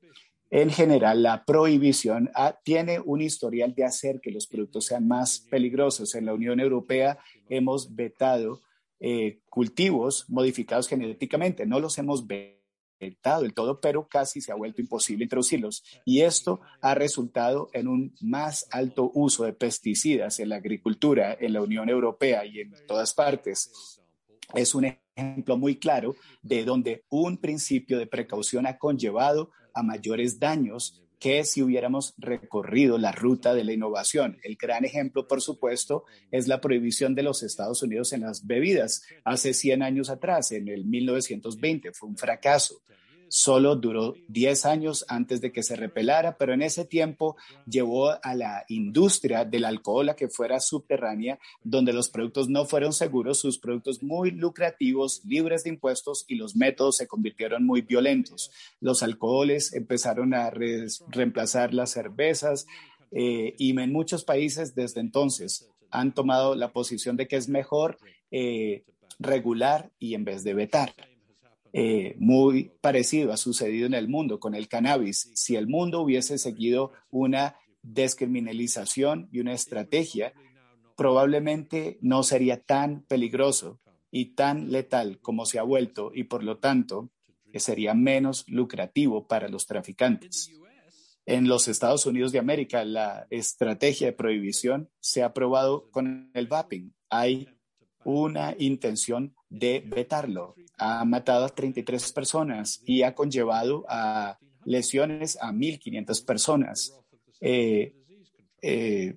En 0.50 0.70
general, 0.70 1.22
la 1.22 1.44
prohibición 1.44 2.30
ah, 2.36 2.60
tiene 2.64 3.00
un 3.00 3.22
historial 3.22 3.74
de 3.76 3.84
hacer 3.84 4.22
que 4.22 4.32
los 4.32 4.48
productos 4.48 4.86
sean 4.86 5.08
más 5.08 5.40
peligrosos. 5.40 6.16
En 6.16 6.26
la 6.26 6.34
Unión 6.34 6.60
Europea 6.60 7.18
hemos 7.50 7.94
vetado 7.94 8.62
eh, 9.00 9.42
cultivos 9.50 10.30
modificados 10.30 10.88
genéticamente, 10.88 11.66
no 11.66 11.80
los 11.82 11.98
hemos 11.98 12.26
vetado 12.26 12.63
del 13.00 13.54
todo, 13.54 13.80
pero 13.80 14.08
casi 14.08 14.42
se 14.42 14.52
ha 14.52 14.56
vuelto 14.56 14.82
imposible 14.82 15.24
introducirlos. 15.24 15.84
Y 16.06 16.22
esto 16.22 16.62
ha 16.82 16.96
resultado 16.96 17.70
en 17.74 17.88
un 17.88 18.16
más 18.22 18.68
alto 18.72 19.12
uso 19.14 19.44
de 19.44 19.54
pesticidas 19.54 20.40
en 20.40 20.50
la 20.50 20.58
agricultura 20.58 21.38
en 21.40 21.54
la 21.54 21.62
Unión 21.62 21.90
Europea 21.90 22.46
y 22.46 22.62
en 22.62 22.74
todas 22.88 23.14
partes. 23.14 24.00
Es 24.54 24.76
un 24.76 24.96
ejemplo 25.16 25.58
muy 25.58 25.78
claro 25.78 26.16
de 26.42 26.64
donde 26.64 27.04
un 27.10 27.38
principio 27.38 27.98
de 27.98 28.08
precaución 28.08 28.66
ha 28.68 28.78
conllevado 28.78 29.52
a 29.74 29.84
mayores 29.84 30.40
daños 30.40 31.03
que 31.24 31.46
si 31.46 31.62
hubiéramos 31.62 32.16
recorrido 32.18 32.98
la 32.98 33.14
ruta 33.14 33.54
de 33.54 33.64
la 33.64 33.72
innovación. 33.72 34.40
El 34.44 34.58
gran 34.58 34.84
ejemplo, 34.84 35.26
por 35.26 35.42
supuesto, 35.42 36.04
es 36.32 36.50
la 36.50 36.60
prohibición 36.60 37.16
de 37.16 37.24
los 37.24 37.44
Estados 37.44 37.82
Unidos 37.82 38.12
en 38.12 38.24
las 38.24 38.46
bebidas. 38.46 39.04
Hace 39.24 39.54
100 39.54 39.84
años 39.84 40.10
atrás, 40.10 40.52
en 40.52 40.68
el 40.68 40.84
1920, 40.84 41.94
fue 41.94 42.10
un 42.10 42.18
fracaso 42.18 42.82
solo 43.34 43.76
duró 43.76 44.14
10 44.28 44.68
años 44.68 45.06
antes 45.08 45.42
de 45.42 45.52
que 45.52 45.64
se 45.64 45.76
repelara, 45.76 46.38
pero 46.38 46.54
en 46.54 46.62
ese 46.62 46.86
tiempo 46.86 47.36
llevó 47.66 48.12
a 48.24 48.36
la 48.36 48.64
industria 48.68 49.44
del 49.44 49.66
alcohol 49.66 50.10
a 50.10 50.16
que 50.16 50.28
fuera 50.30 50.60
subterránea, 50.60 51.40
donde 51.64 51.94
los 51.94 52.10
productos 52.10 52.48
no 52.48 52.66
fueron 52.66 52.94
seguros, 52.94 53.40
sus 53.40 53.58
productos 53.58 54.04
muy 54.04 54.30
lucrativos, 54.30 55.24
libres 55.26 55.64
de 55.64 55.72
impuestos 55.72 56.26
y 56.28 56.36
los 56.36 56.56
métodos 56.56 56.98
se 56.98 57.08
convirtieron 57.08 57.66
muy 57.66 57.82
violentos. 57.82 58.52
Los 58.80 59.02
alcoholes 59.02 59.74
empezaron 59.74 60.36
a 60.36 60.52
reemplazar 60.52 61.74
las 61.74 61.90
cervezas 61.90 62.68
eh, 63.12 63.56
y 63.58 63.72
en 63.72 63.92
muchos 63.92 64.24
países 64.24 64.76
desde 64.76 65.02
entonces 65.02 65.68
han 65.90 66.14
tomado 66.14 66.54
la 66.54 66.72
posición 66.72 67.18
de 67.18 67.28
que 67.28 67.38
es 67.38 67.50
mejor 67.50 67.98
eh, 68.30 68.84
regular 69.18 69.90
y 69.98 70.14
en 70.14 70.24
vez 70.24 70.44
de 70.44 70.54
vetar. 70.54 70.94
Eh, 71.76 72.16
muy 72.20 72.72
parecido 72.82 73.34
ha 73.34 73.38
sucedido 73.38 73.88
en 73.88 73.96
el 73.96 74.08
mundo 74.08 74.40
con 74.40 74.54
el 74.54 74.68
cannabis. 74.68 75.32
Si 75.34 75.56
el 75.56 75.68
mundo 75.68 76.02
hubiese 76.02 76.38
seguido 76.38 76.92
una 77.10 77.58
descriminalización 77.82 79.28
y 79.32 79.40
una 79.40 79.54
estrategia, 79.54 80.34
probablemente 80.96 81.98
no 82.02 82.22
sería 82.22 82.62
tan 82.62 83.04
peligroso 83.06 83.80
y 84.12 84.36
tan 84.36 84.72
letal 84.72 85.20
como 85.20 85.48
se 85.48 85.58
ha 85.58 85.64
vuelto 85.64 86.12
y 86.14 86.26
por 86.26 86.44
lo 86.44 86.60
tanto 86.60 87.10
sería 87.56 87.96
menos 87.96 88.46
lucrativo 88.48 89.28
para 89.28 89.50
los 89.50 89.66
traficantes. 89.66 90.52
En 91.26 91.48
los 91.48 91.68
Estados 91.68 92.06
Unidos 92.06 92.32
de 92.32 92.40
América, 92.40 92.84
la 92.84 93.28
estrategia 93.30 94.08
de 94.08 94.14
prohibición 94.14 94.90
se 95.00 95.24
ha 95.24 95.28
aprobado 95.28 95.90
con 95.90 96.30
el 96.34 96.48
vaping. 96.48 96.94
Hay 97.10 97.48
una 98.04 98.56
intención 98.60 99.34
de 99.54 99.84
vetarlo. 99.86 100.56
Ha 100.78 101.06
matado 101.06 101.46
a 101.46 101.50
33 101.50 102.12
personas 102.12 102.82
y 102.86 103.04
ha 103.04 103.14
conllevado 103.14 103.86
a 103.88 104.40
lesiones 104.66 105.38
a 105.42 105.52
1.500 105.52 106.26
personas. 106.26 107.00
Eh, 107.40 107.94
eh, 108.62 109.16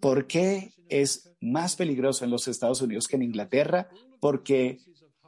¿Por 0.00 0.26
qué 0.26 0.72
es 0.88 1.32
más 1.40 1.76
peligroso 1.76 2.24
en 2.24 2.32
los 2.32 2.48
Estados 2.48 2.82
Unidos 2.82 3.06
que 3.06 3.16
en 3.16 3.22
Inglaterra? 3.22 3.88
Porque 4.20 4.78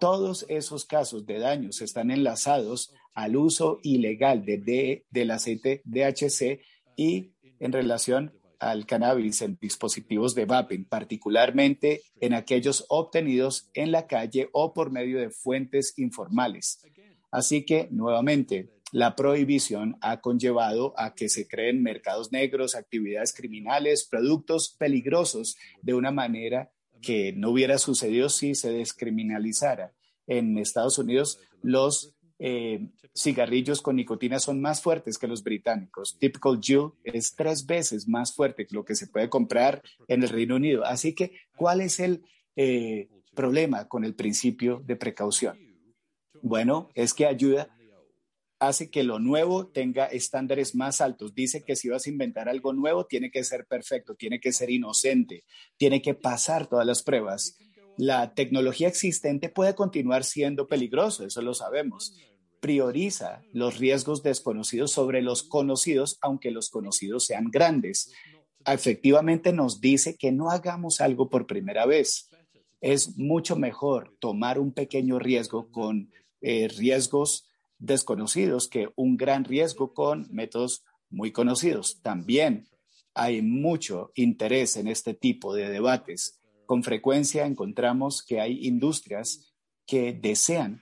todos 0.00 0.44
esos 0.48 0.84
casos 0.84 1.26
de 1.26 1.38
daños 1.38 1.80
están 1.80 2.10
enlazados 2.10 2.92
al 3.14 3.36
uso 3.36 3.78
ilegal 3.84 4.44
de, 4.44 5.04
del 5.08 5.30
aceite 5.30 5.80
DHC 5.84 6.60
y 6.96 7.30
en 7.60 7.72
relación 7.72 8.32
al 8.70 8.86
cannabis 8.86 9.42
en 9.42 9.58
dispositivos 9.60 10.34
de 10.34 10.46
vaping, 10.46 10.84
particularmente 10.84 12.02
en 12.20 12.34
aquellos 12.34 12.86
obtenidos 12.88 13.68
en 13.74 13.92
la 13.92 14.06
calle 14.06 14.48
o 14.52 14.72
por 14.72 14.90
medio 14.90 15.18
de 15.18 15.30
fuentes 15.30 15.94
informales. 15.98 16.80
Así 17.30 17.64
que, 17.64 17.88
nuevamente, 17.90 18.70
la 18.92 19.16
prohibición 19.16 19.96
ha 20.00 20.20
conllevado 20.20 20.94
a 20.96 21.14
que 21.14 21.28
se 21.28 21.48
creen 21.48 21.82
mercados 21.82 22.32
negros, 22.32 22.74
actividades 22.74 23.34
criminales, 23.34 24.04
productos 24.04 24.76
peligrosos 24.78 25.56
de 25.82 25.94
una 25.94 26.10
manera 26.10 26.70
que 27.02 27.32
no 27.32 27.50
hubiera 27.50 27.78
sucedido 27.78 28.28
si 28.28 28.54
se 28.54 28.70
descriminalizara. 28.70 29.92
En 30.26 30.56
Estados 30.56 30.96
Unidos, 30.98 31.38
los 31.60 32.13
eh, 32.38 32.88
cigarrillos 33.14 33.80
con 33.80 33.96
nicotina 33.96 34.38
son 34.38 34.60
más 34.60 34.82
fuertes 34.82 35.18
que 35.18 35.28
los 35.28 35.42
británicos. 35.42 36.18
Typical 36.18 36.60
Juul 36.62 36.92
es 37.04 37.34
tres 37.34 37.66
veces 37.66 38.08
más 38.08 38.34
fuerte 38.34 38.66
que 38.66 38.74
lo 38.74 38.84
que 38.84 38.94
se 38.96 39.06
puede 39.06 39.28
comprar 39.28 39.82
en 40.08 40.22
el 40.22 40.28
Reino 40.28 40.56
Unido. 40.56 40.84
Así 40.84 41.14
que, 41.14 41.32
¿cuál 41.56 41.80
es 41.80 42.00
el 42.00 42.24
eh, 42.56 43.08
problema 43.34 43.88
con 43.88 44.04
el 44.04 44.14
principio 44.14 44.82
de 44.84 44.96
precaución? 44.96 45.58
Bueno, 46.42 46.90
es 46.94 47.14
que 47.14 47.26
ayuda 47.26 47.68
hace 48.58 48.90
que 48.90 49.02
lo 49.02 49.18
nuevo 49.18 49.66
tenga 49.66 50.06
estándares 50.06 50.74
más 50.74 51.00
altos. 51.00 51.34
Dice 51.34 51.64
que 51.64 51.76
si 51.76 51.88
vas 51.88 52.06
a 52.06 52.10
inventar 52.10 52.48
algo 52.48 52.72
nuevo, 52.72 53.06
tiene 53.06 53.30
que 53.30 53.44
ser 53.44 53.66
perfecto, 53.66 54.14
tiene 54.14 54.40
que 54.40 54.52
ser 54.52 54.70
inocente, 54.70 55.44
tiene 55.76 56.00
que 56.02 56.14
pasar 56.14 56.66
todas 56.66 56.86
las 56.86 57.02
pruebas. 57.02 57.58
La 57.96 58.34
tecnología 58.34 58.88
existente 58.88 59.48
puede 59.48 59.74
continuar 59.74 60.24
siendo 60.24 60.66
peligroso, 60.66 61.24
eso 61.24 61.42
lo 61.42 61.54
sabemos. 61.54 62.16
Prioriza 62.60 63.42
los 63.52 63.78
riesgos 63.78 64.22
desconocidos 64.22 64.90
sobre 64.90 65.22
los 65.22 65.42
conocidos, 65.42 66.18
aunque 66.20 66.50
los 66.50 66.70
conocidos 66.70 67.26
sean 67.26 67.50
grandes. 67.50 68.12
Efectivamente 68.66 69.52
nos 69.52 69.80
dice 69.80 70.16
que 70.16 70.32
no 70.32 70.50
hagamos 70.50 71.00
algo 71.00 71.28
por 71.28 71.46
primera 71.46 71.86
vez. 71.86 72.30
Es 72.80 73.16
mucho 73.16 73.56
mejor 73.56 74.14
tomar 74.18 74.58
un 74.58 74.72
pequeño 74.72 75.18
riesgo 75.18 75.70
con 75.70 76.10
eh, 76.40 76.68
riesgos 76.68 77.48
desconocidos 77.78 78.68
que 78.68 78.88
un 78.96 79.16
gran 79.16 79.44
riesgo 79.44 79.94
con 79.94 80.26
métodos 80.30 80.84
muy 81.10 81.32
conocidos. 81.32 82.00
También 82.02 82.66
hay 83.14 83.42
mucho 83.42 84.10
interés 84.14 84.76
en 84.76 84.88
este 84.88 85.14
tipo 85.14 85.54
de 85.54 85.68
debates. 85.68 86.40
Con 86.66 86.82
frecuencia 86.82 87.46
encontramos 87.46 88.22
que 88.22 88.40
hay 88.40 88.66
industrias 88.66 89.54
que 89.86 90.12
desean 90.12 90.80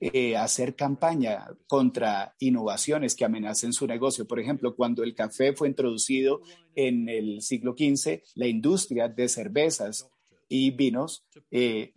eh, 0.00 0.36
hacer 0.36 0.74
campaña 0.74 1.46
contra 1.66 2.34
innovaciones 2.38 3.14
que 3.14 3.24
amenacen 3.24 3.72
su 3.72 3.86
negocio. 3.86 4.26
Por 4.26 4.38
ejemplo, 4.38 4.74
cuando 4.74 5.02
el 5.02 5.14
café 5.14 5.54
fue 5.54 5.68
introducido 5.68 6.42
en 6.74 7.08
el 7.08 7.40
siglo 7.40 7.74
XV, 7.78 8.20
la 8.34 8.46
industria 8.46 9.08
de 9.08 9.28
cervezas 9.28 10.10
y 10.48 10.72
vinos 10.72 11.24
eh, 11.50 11.94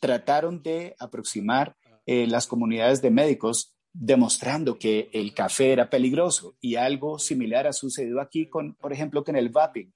trataron 0.00 0.62
de 0.62 0.94
aproximar 0.98 1.76
eh, 2.04 2.26
las 2.26 2.46
comunidades 2.46 3.00
de 3.00 3.10
médicos 3.10 3.76
demostrando 3.92 4.78
que 4.78 5.08
el 5.12 5.32
café 5.32 5.72
era 5.72 5.88
peligroso 5.88 6.56
y 6.60 6.74
algo 6.76 7.18
similar 7.18 7.66
ha 7.66 7.72
sucedido 7.72 8.20
aquí 8.20 8.48
con, 8.48 8.74
por 8.74 8.92
ejemplo, 8.92 9.24
con 9.24 9.36
el 9.36 9.48
vaping. 9.48 9.92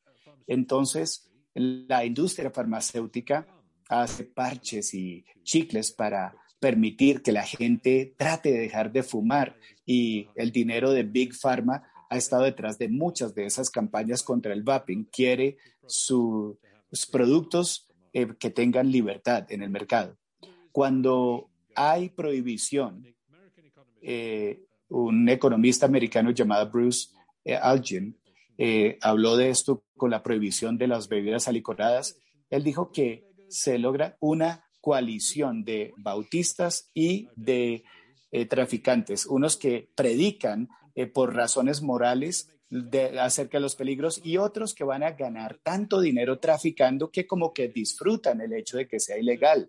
Entonces, 0.47 1.31
la 1.55 2.05
industria 2.05 2.51
farmacéutica 2.51 3.47
hace 3.89 4.25
parches 4.25 4.95
y 4.95 5.25
chicles 5.43 5.93
para 5.93 6.35
permitir 6.59 7.23
que 7.23 7.33
la 7.33 7.43
gente 7.43 8.15
trate 8.17 8.53
de 8.53 8.61
dejar 8.61 8.91
de 8.91 9.03
fumar 9.03 9.57
y 9.85 10.29
el 10.35 10.51
dinero 10.51 10.93
de 10.93 11.03
Big 11.03 11.35
Pharma 11.35 11.83
ha 12.09 12.17
estado 12.17 12.45
detrás 12.45 12.79
de 12.79 12.89
muchas 12.89 13.35
de 13.35 13.45
esas 13.45 13.71
campañas 13.71 14.23
contra 14.23 14.53
el 14.53 14.63
vaping. 14.63 15.05
Quiere 15.05 15.59
sus 15.87 16.57
productos 17.11 17.89
eh, 18.13 18.29
que 18.39 18.51
tengan 18.51 18.91
libertad 18.91 19.51
en 19.51 19.63
el 19.63 19.71
mercado. 19.71 20.17
Cuando 20.73 21.51
hay 21.75 22.09
prohibición, 22.09 23.15
eh, 24.01 24.61
un 24.89 25.29
economista 25.29 25.87
americano 25.87 26.31
llamado 26.31 26.71
Bruce 26.71 27.09
eh, 28.59 28.99
habló 29.01 29.37
de 29.37 29.51
esto 29.51 29.85
con 29.97 30.11
la 30.11 30.23
prohibición 30.23 30.79
de 30.79 30.89
las 30.89 31.09
bebidas 31.09 31.49
alicoradas. 31.49 32.19
Él 32.51 32.63
dijo 32.63 32.93
que 32.93 33.25
se 33.49 33.79
logra 33.79 34.17
una 34.21 34.65
coalición 34.81 35.65
de 35.65 35.93
bautistas 35.97 36.91
y 36.93 37.29
de 37.37 37.85
traficantes, 38.51 39.27
unos 39.27 39.57
que 39.57 39.89
predican 39.95 40.69
por 41.13 41.37
razones 41.37 41.83
morales 41.83 42.55
de, 42.71 43.21
acerca 43.21 43.59
de 43.59 43.63
los 43.63 43.77
peligros 43.77 44.21
y 44.25 44.37
otros 44.37 44.75
que 44.75 44.85
van 44.85 45.03
a 45.03 45.13
ganar 45.13 45.59
tanto 45.63 46.01
dinero 46.01 46.39
traficando 46.39 47.11
que 47.11 47.27
como 47.27 47.53
que 47.53 47.69
disfrutan 47.69 48.41
el 48.41 48.53
hecho 48.53 48.77
de 48.77 48.89
que 48.89 48.99
sea 48.99 49.19
ilegal. 49.19 49.69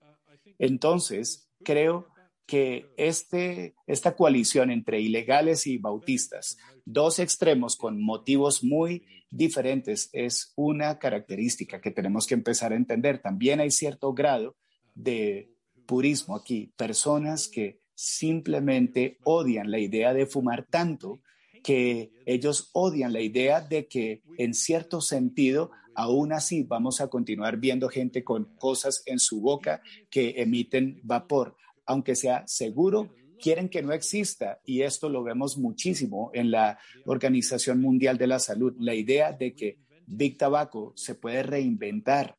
Entonces, 0.57 1.47
creo 1.63 2.07
que 2.45 2.93
este, 2.97 3.75
esta 3.87 4.15
coalición 4.15 4.69
entre 4.71 5.01
ilegales 5.01 5.65
y 5.67 5.77
bautistas, 5.77 6.57
dos 6.85 7.19
extremos 7.19 7.75
con 7.75 8.01
motivos 8.01 8.63
muy 8.63 9.03
diferentes, 9.29 10.09
es 10.13 10.53
una 10.55 10.99
característica 10.99 11.81
que 11.81 11.91
tenemos 11.91 12.27
que 12.27 12.35
empezar 12.35 12.71
a 12.71 12.75
entender. 12.77 13.19
También 13.19 13.59
hay 13.59 13.71
cierto 13.71 14.13
grado 14.13 14.55
de 14.93 15.51
purismo 15.85 16.35
aquí, 16.35 16.71
personas 16.77 17.47
que 17.47 17.79
simplemente 17.95 19.17
odian 19.23 19.71
la 19.71 19.79
idea 19.79 20.13
de 20.13 20.25
fumar 20.25 20.65
tanto 20.69 21.21
que 21.63 22.11
ellos 22.27 22.69
odian 22.73 23.11
la 23.11 23.21
idea 23.21 23.59
de 23.59 23.87
que 23.87 24.21
en 24.37 24.53
cierto 24.53 25.01
sentido, 25.01 25.71
aún 25.95 26.31
así 26.31 26.61
vamos 26.61 27.01
a 27.01 27.07
continuar 27.07 27.57
viendo 27.57 27.89
gente 27.89 28.23
con 28.23 28.55
cosas 28.57 29.01
en 29.07 29.17
su 29.17 29.41
boca 29.41 29.81
que 30.11 30.35
emiten 30.37 30.99
vapor, 31.01 31.57
aunque 31.85 32.15
sea 32.15 32.43
seguro. 32.47 33.13
Quieren 33.39 33.69
que 33.69 33.81
no 33.81 33.91
exista 33.91 34.59
y 34.65 34.81
esto 34.81 35.09
lo 35.09 35.23
vemos 35.23 35.57
muchísimo 35.57 36.31
en 36.33 36.51
la 36.51 36.79
Organización 37.05 37.81
Mundial 37.81 38.17
de 38.17 38.27
la 38.27 38.39
Salud, 38.39 38.73
la 38.79 38.95
idea 38.95 39.33
de 39.33 39.53
que 39.53 39.79
Big 40.07 40.37
Tobacco 40.37 40.93
se 40.95 41.15
puede 41.15 41.43
reinventar 41.43 42.37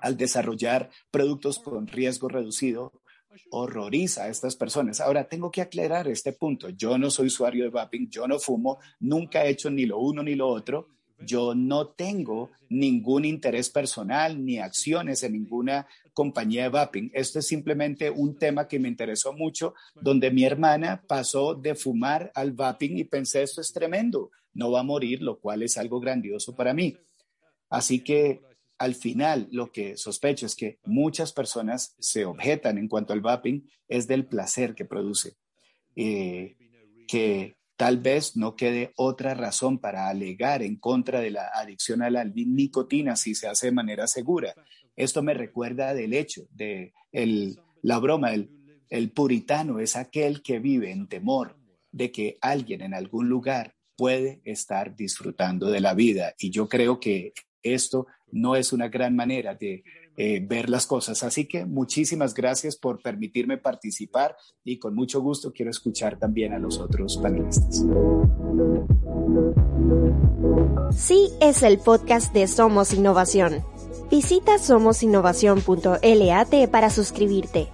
al 0.00 0.16
desarrollar 0.16 0.90
productos 1.10 1.60
con 1.60 1.86
riesgo 1.86 2.28
reducido 2.28 3.02
horroriza 3.50 4.24
a 4.24 4.28
estas 4.28 4.56
personas. 4.56 5.00
Ahora, 5.00 5.28
tengo 5.28 5.50
que 5.50 5.62
aclarar 5.62 6.08
este 6.08 6.32
punto. 6.32 6.68
Yo 6.70 6.98
no 6.98 7.10
soy 7.10 7.26
usuario 7.26 7.64
de 7.64 7.70
vaping, 7.70 8.08
yo 8.10 8.26
no 8.26 8.38
fumo, 8.38 8.78
nunca 9.00 9.44
he 9.44 9.50
hecho 9.50 9.70
ni 9.70 9.86
lo 9.86 9.98
uno 9.98 10.22
ni 10.22 10.34
lo 10.34 10.48
otro. 10.48 10.88
Yo 11.26 11.54
no 11.54 11.88
tengo 11.88 12.50
ningún 12.68 13.24
interés 13.24 13.70
personal 13.70 14.44
ni 14.44 14.58
acciones 14.58 15.22
en 15.22 15.32
ninguna 15.32 15.86
compañía 16.12 16.64
de 16.64 16.68
vaping. 16.68 17.10
Esto 17.14 17.38
es 17.38 17.46
simplemente 17.46 18.10
un 18.10 18.36
tema 18.38 18.68
que 18.68 18.78
me 18.78 18.88
interesó 18.88 19.32
mucho, 19.32 19.74
donde 19.94 20.30
mi 20.30 20.44
hermana 20.44 21.02
pasó 21.06 21.54
de 21.54 21.74
fumar 21.74 22.30
al 22.34 22.52
vaping 22.52 22.98
y 22.98 23.04
pensé, 23.04 23.42
esto 23.42 23.60
es 23.60 23.72
tremendo, 23.72 24.30
no 24.54 24.70
va 24.70 24.80
a 24.80 24.84
morir, 24.84 25.22
lo 25.22 25.38
cual 25.38 25.62
es 25.62 25.76
algo 25.78 26.00
grandioso 26.00 26.54
para 26.54 26.74
mí. 26.74 26.96
Así 27.68 28.00
que 28.00 28.40
al 28.78 28.94
final 28.94 29.48
lo 29.52 29.70
que 29.70 29.96
sospecho 29.96 30.44
es 30.44 30.56
que 30.56 30.78
muchas 30.84 31.32
personas 31.32 31.94
se 31.98 32.24
objetan 32.24 32.78
en 32.78 32.88
cuanto 32.88 33.12
al 33.12 33.20
vaping 33.20 33.70
es 33.88 34.06
del 34.06 34.26
placer 34.26 34.74
que 34.74 34.84
produce, 34.84 35.36
eh, 35.94 36.56
que 37.06 37.56
tal 37.82 37.98
vez 37.98 38.36
no 38.36 38.54
quede 38.54 38.92
otra 38.94 39.34
razón 39.34 39.80
para 39.80 40.08
alegar 40.08 40.62
en 40.62 40.76
contra 40.76 41.18
de 41.18 41.32
la 41.32 41.50
adicción 41.52 42.00
a 42.00 42.10
la 42.10 42.22
nicotina 42.22 43.16
si 43.16 43.34
se 43.34 43.48
hace 43.48 43.66
de 43.66 43.72
manera 43.72 44.06
segura. 44.06 44.54
Esto 44.94 45.20
me 45.20 45.34
recuerda 45.34 45.92
del 45.92 46.14
hecho 46.14 46.46
de 46.52 46.92
la 47.10 47.98
broma, 47.98 48.34
el, 48.34 48.50
el 48.88 49.10
puritano 49.10 49.80
es 49.80 49.96
aquel 49.96 50.42
que 50.42 50.60
vive 50.60 50.92
en 50.92 51.08
temor 51.08 51.56
de 51.90 52.12
que 52.12 52.38
alguien 52.40 52.82
en 52.82 52.94
algún 52.94 53.28
lugar 53.28 53.74
puede 53.96 54.40
estar 54.44 54.94
disfrutando 54.94 55.68
de 55.68 55.80
la 55.80 55.94
vida. 55.94 56.34
Y 56.38 56.50
yo 56.50 56.68
creo 56.68 57.00
que 57.00 57.32
esto 57.64 58.06
no 58.30 58.54
es 58.54 58.72
una 58.72 58.86
gran 58.86 59.16
manera 59.16 59.56
de 59.56 59.82
eh, 60.16 60.44
ver 60.46 60.68
las 60.68 60.86
cosas. 60.86 61.22
Así 61.22 61.46
que 61.46 61.64
muchísimas 61.64 62.34
gracias 62.34 62.76
por 62.76 63.00
permitirme 63.00 63.58
participar 63.58 64.36
y 64.64 64.78
con 64.78 64.94
mucho 64.94 65.20
gusto 65.20 65.52
quiero 65.52 65.70
escuchar 65.70 66.18
también 66.18 66.52
a 66.52 66.58
los 66.58 66.78
otros 66.78 67.16
panelistas. 67.16 67.84
Sí 70.94 71.30
es 71.40 71.62
el 71.62 71.78
podcast 71.78 72.34
de 72.34 72.46
Somos 72.46 72.92
Innovación. 72.92 73.64
Visita 74.10 74.58
somosinnovación.lat 74.58 76.70
para 76.70 76.90
suscribirte. 76.90 77.68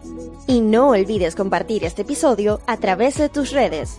Y 0.46 0.61
no 0.61 0.90
olvides 0.90 1.35
compartir 1.35 1.85
este 1.85 2.03
episodio 2.03 2.61
a 2.66 2.77
través 2.77 3.18
de 3.18 3.29
tus 3.29 3.51
redes. 3.51 3.98